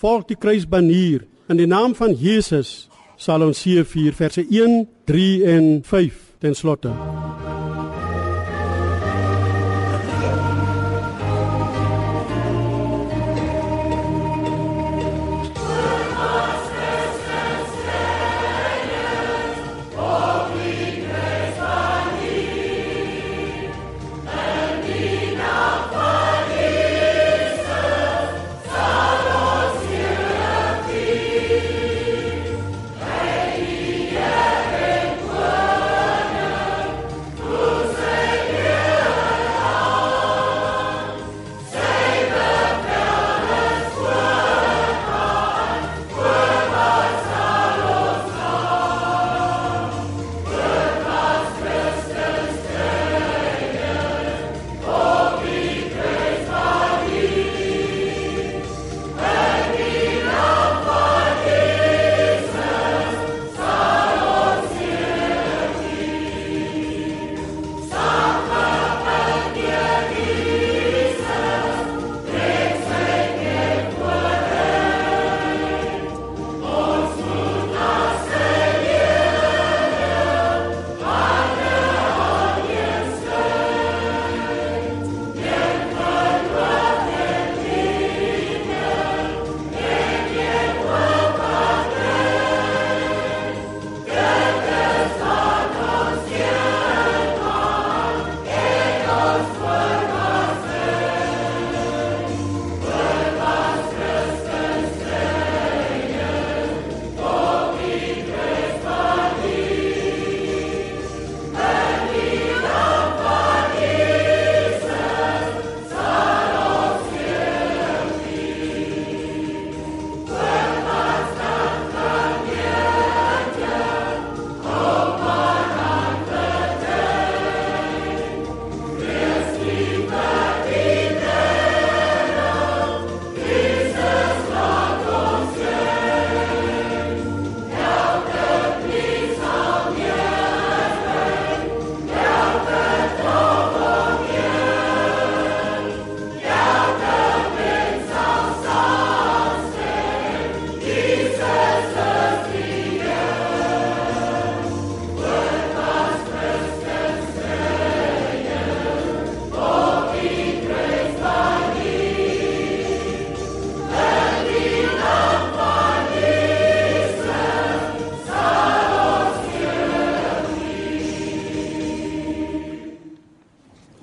volg 0.01 0.25
die 0.31 0.39
kruisbanier 0.41 1.27
in 1.53 1.61
die 1.61 1.69
naam 1.69 1.93
van 1.99 2.17
Jesus. 2.17 2.89
Sal 3.21 3.45
ons 3.45 3.61
4 3.69 3.85
verse 4.17 4.47
1, 4.49 4.87
3 5.05 5.33
en 5.59 5.73
5 5.85 6.23
ten 6.41 6.57
slotte. 6.57 7.20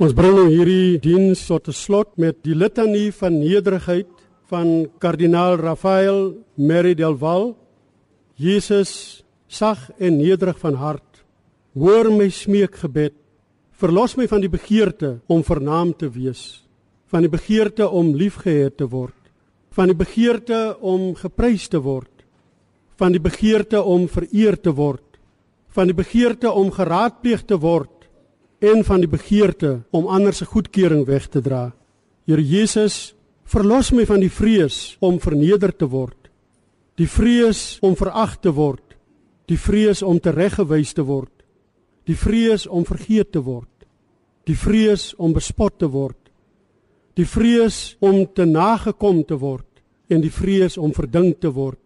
Ons 0.08 0.16
bring 0.16 0.38
nou 0.38 0.45
hierdie 0.47 0.99
diens 1.03 1.41
tot 1.49 1.68
'n 1.68 1.76
slot 1.76 2.16
met 2.16 2.38
die 2.41 2.55
litanie 2.55 3.12
van 3.12 3.39
nederigheid 3.43 4.08
van 4.47 4.88
kardinaal 4.99 5.58
Rafael 5.60 6.45
Mary 6.55 6.95
del 6.95 7.18
Val. 7.18 7.58
Jesus, 8.38 9.26
sag 9.49 9.91
en 9.99 10.18
nederig 10.18 10.58
van 10.60 10.76
hart, 10.76 11.26
hoor 11.76 12.10
my 12.10 12.30
smeekgebed. 12.30 13.14
Verlos 13.72 14.16
my 14.16 14.28
van 14.28 14.39
die 14.39 14.49
begeerte 14.49 15.20
om 15.28 15.43
vernaam 15.43 15.91
te 15.93 16.10
wees, 16.10 16.64
van 17.12 17.22
die 17.22 17.30
begeerte 17.30 17.89
om 17.89 18.16
liefgehet 18.16 18.78
te 18.78 18.88
word, 18.88 19.20
van 19.72 19.88
die 19.88 19.97
begeerte 20.05 20.78
om 20.80 21.16
geprys 21.16 21.68
te 21.68 21.80
word, 21.80 22.24
van 22.95 23.12
die 23.12 23.22
begeerte 23.22 23.84
om 23.84 24.08
vereer 24.08 24.55
te 24.55 24.72
word, 24.72 25.20
van 25.68 25.88
die 25.88 25.95
begeerte 25.95 26.51
om 26.51 26.72
geraadpleeg 26.72 27.43
te 27.45 27.58
word 27.58 27.97
en 28.60 28.84
van 28.84 29.01
die 29.03 29.10
begeerte 29.10 29.82
om 29.93 30.08
ander 30.08 30.34
se 30.34 30.45
goedkeuring 30.45 31.05
weg 31.05 31.28
te 31.30 31.41
dra. 31.41 31.72
Here 32.26 32.43
Jesus, 32.43 33.14
verlos 33.45 33.91
my 33.93 34.05
van 34.10 34.22
die 34.22 34.34
vrees 34.34 34.97
om 34.99 35.20
verneder 35.22 35.72
te 35.76 35.88
word, 35.88 36.18
die 36.97 37.08
vrees 37.08 37.78
om 37.86 37.95
verag 37.95 38.39
te 38.41 38.51
word, 38.51 38.97
die 39.47 39.60
vrees 39.60 40.01
om 40.03 40.20
tereggewys 40.20 40.95
te 40.97 41.05
word, 41.05 41.32
die 42.10 42.18
vrees 42.18 42.66
om 42.68 42.86
vergeet 42.88 43.32
te 43.32 43.43
word, 43.43 43.70
die 44.47 44.58
vrees 44.58 45.14
om 45.18 45.36
bespot 45.36 45.78
te 45.80 45.88
word, 45.91 46.18
die 47.16 47.28
vrees 47.28 47.95
om 47.99 48.26
te 48.26 48.45
nagekom 48.45 49.24
te 49.28 49.38
word 49.38 49.66
en 50.10 50.22
die 50.24 50.32
vrees 50.32 50.78
om 50.78 50.93
verdink 50.95 51.41
te 51.41 51.51
word. 51.51 51.80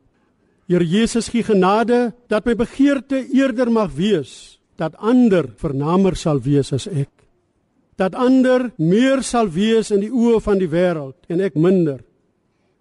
Here 0.69 0.86
Jesus, 0.86 1.28
gee 1.28 1.43
genade 1.43 2.13
dat 2.32 2.45
my 2.47 2.55
begeerte 2.55 3.19
eerder 3.34 3.72
mag 3.72 3.91
wees 3.97 4.61
dat 4.80 4.95
ander 4.97 5.49
vernamer 5.57 6.15
sal 6.15 6.41
wees 6.41 6.72
as 6.74 6.88
ek. 6.88 7.11
Dat 7.99 8.15
ander 8.15 8.72
meer 8.78 9.22
sal 9.24 9.49
wees 9.51 9.91
in 9.91 10.01
die 10.01 10.11
oë 10.11 10.39
van 10.41 10.61
die 10.61 10.69
wêreld 10.72 11.17
en 11.30 11.41
ek 11.43 11.55
minder. 11.59 11.99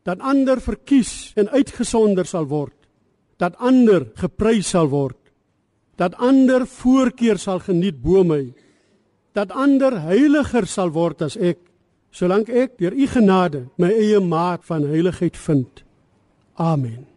Dat 0.06 0.22
ander 0.24 0.60
verkies 0.64 1.32
en 1.36 1.50
uitgesonder 1.52 2.26
sal 2.26 2.46
word. 2.48 2.76
Dat 3.36 3.56
ander 3.58 4.06
geprys 4.16 4.72
sal 4.72 4.88
word. 4.88 5.18
Dat 6.00 6.16
ander 6.16 6.64
voorkeur 6.66 7.38
sal 7.38 7.60
geniet 7.60 8.00
bo 8.00 8.24
my. 8.24 8.46
Dat 9.36 9.52
ander 9.52 9.98
heiliger 10.00 10.66
sal 10.66 10.90
word 10.94 11.22
as 11.22 11.36
ek, 11.36 11.60
solank 12.10 12.48
ek 12.48 12.78
deur 12.80 12.96
u 12.96 13.06
genade 13.06 13.66
my 13.78 13.92
eie 13.92 14.20
maat 14.24 14.64
van 14.66 14.88
heiligheid 14.88 15.36
vind. 15.36 15.84
Amen. 16.56 17.09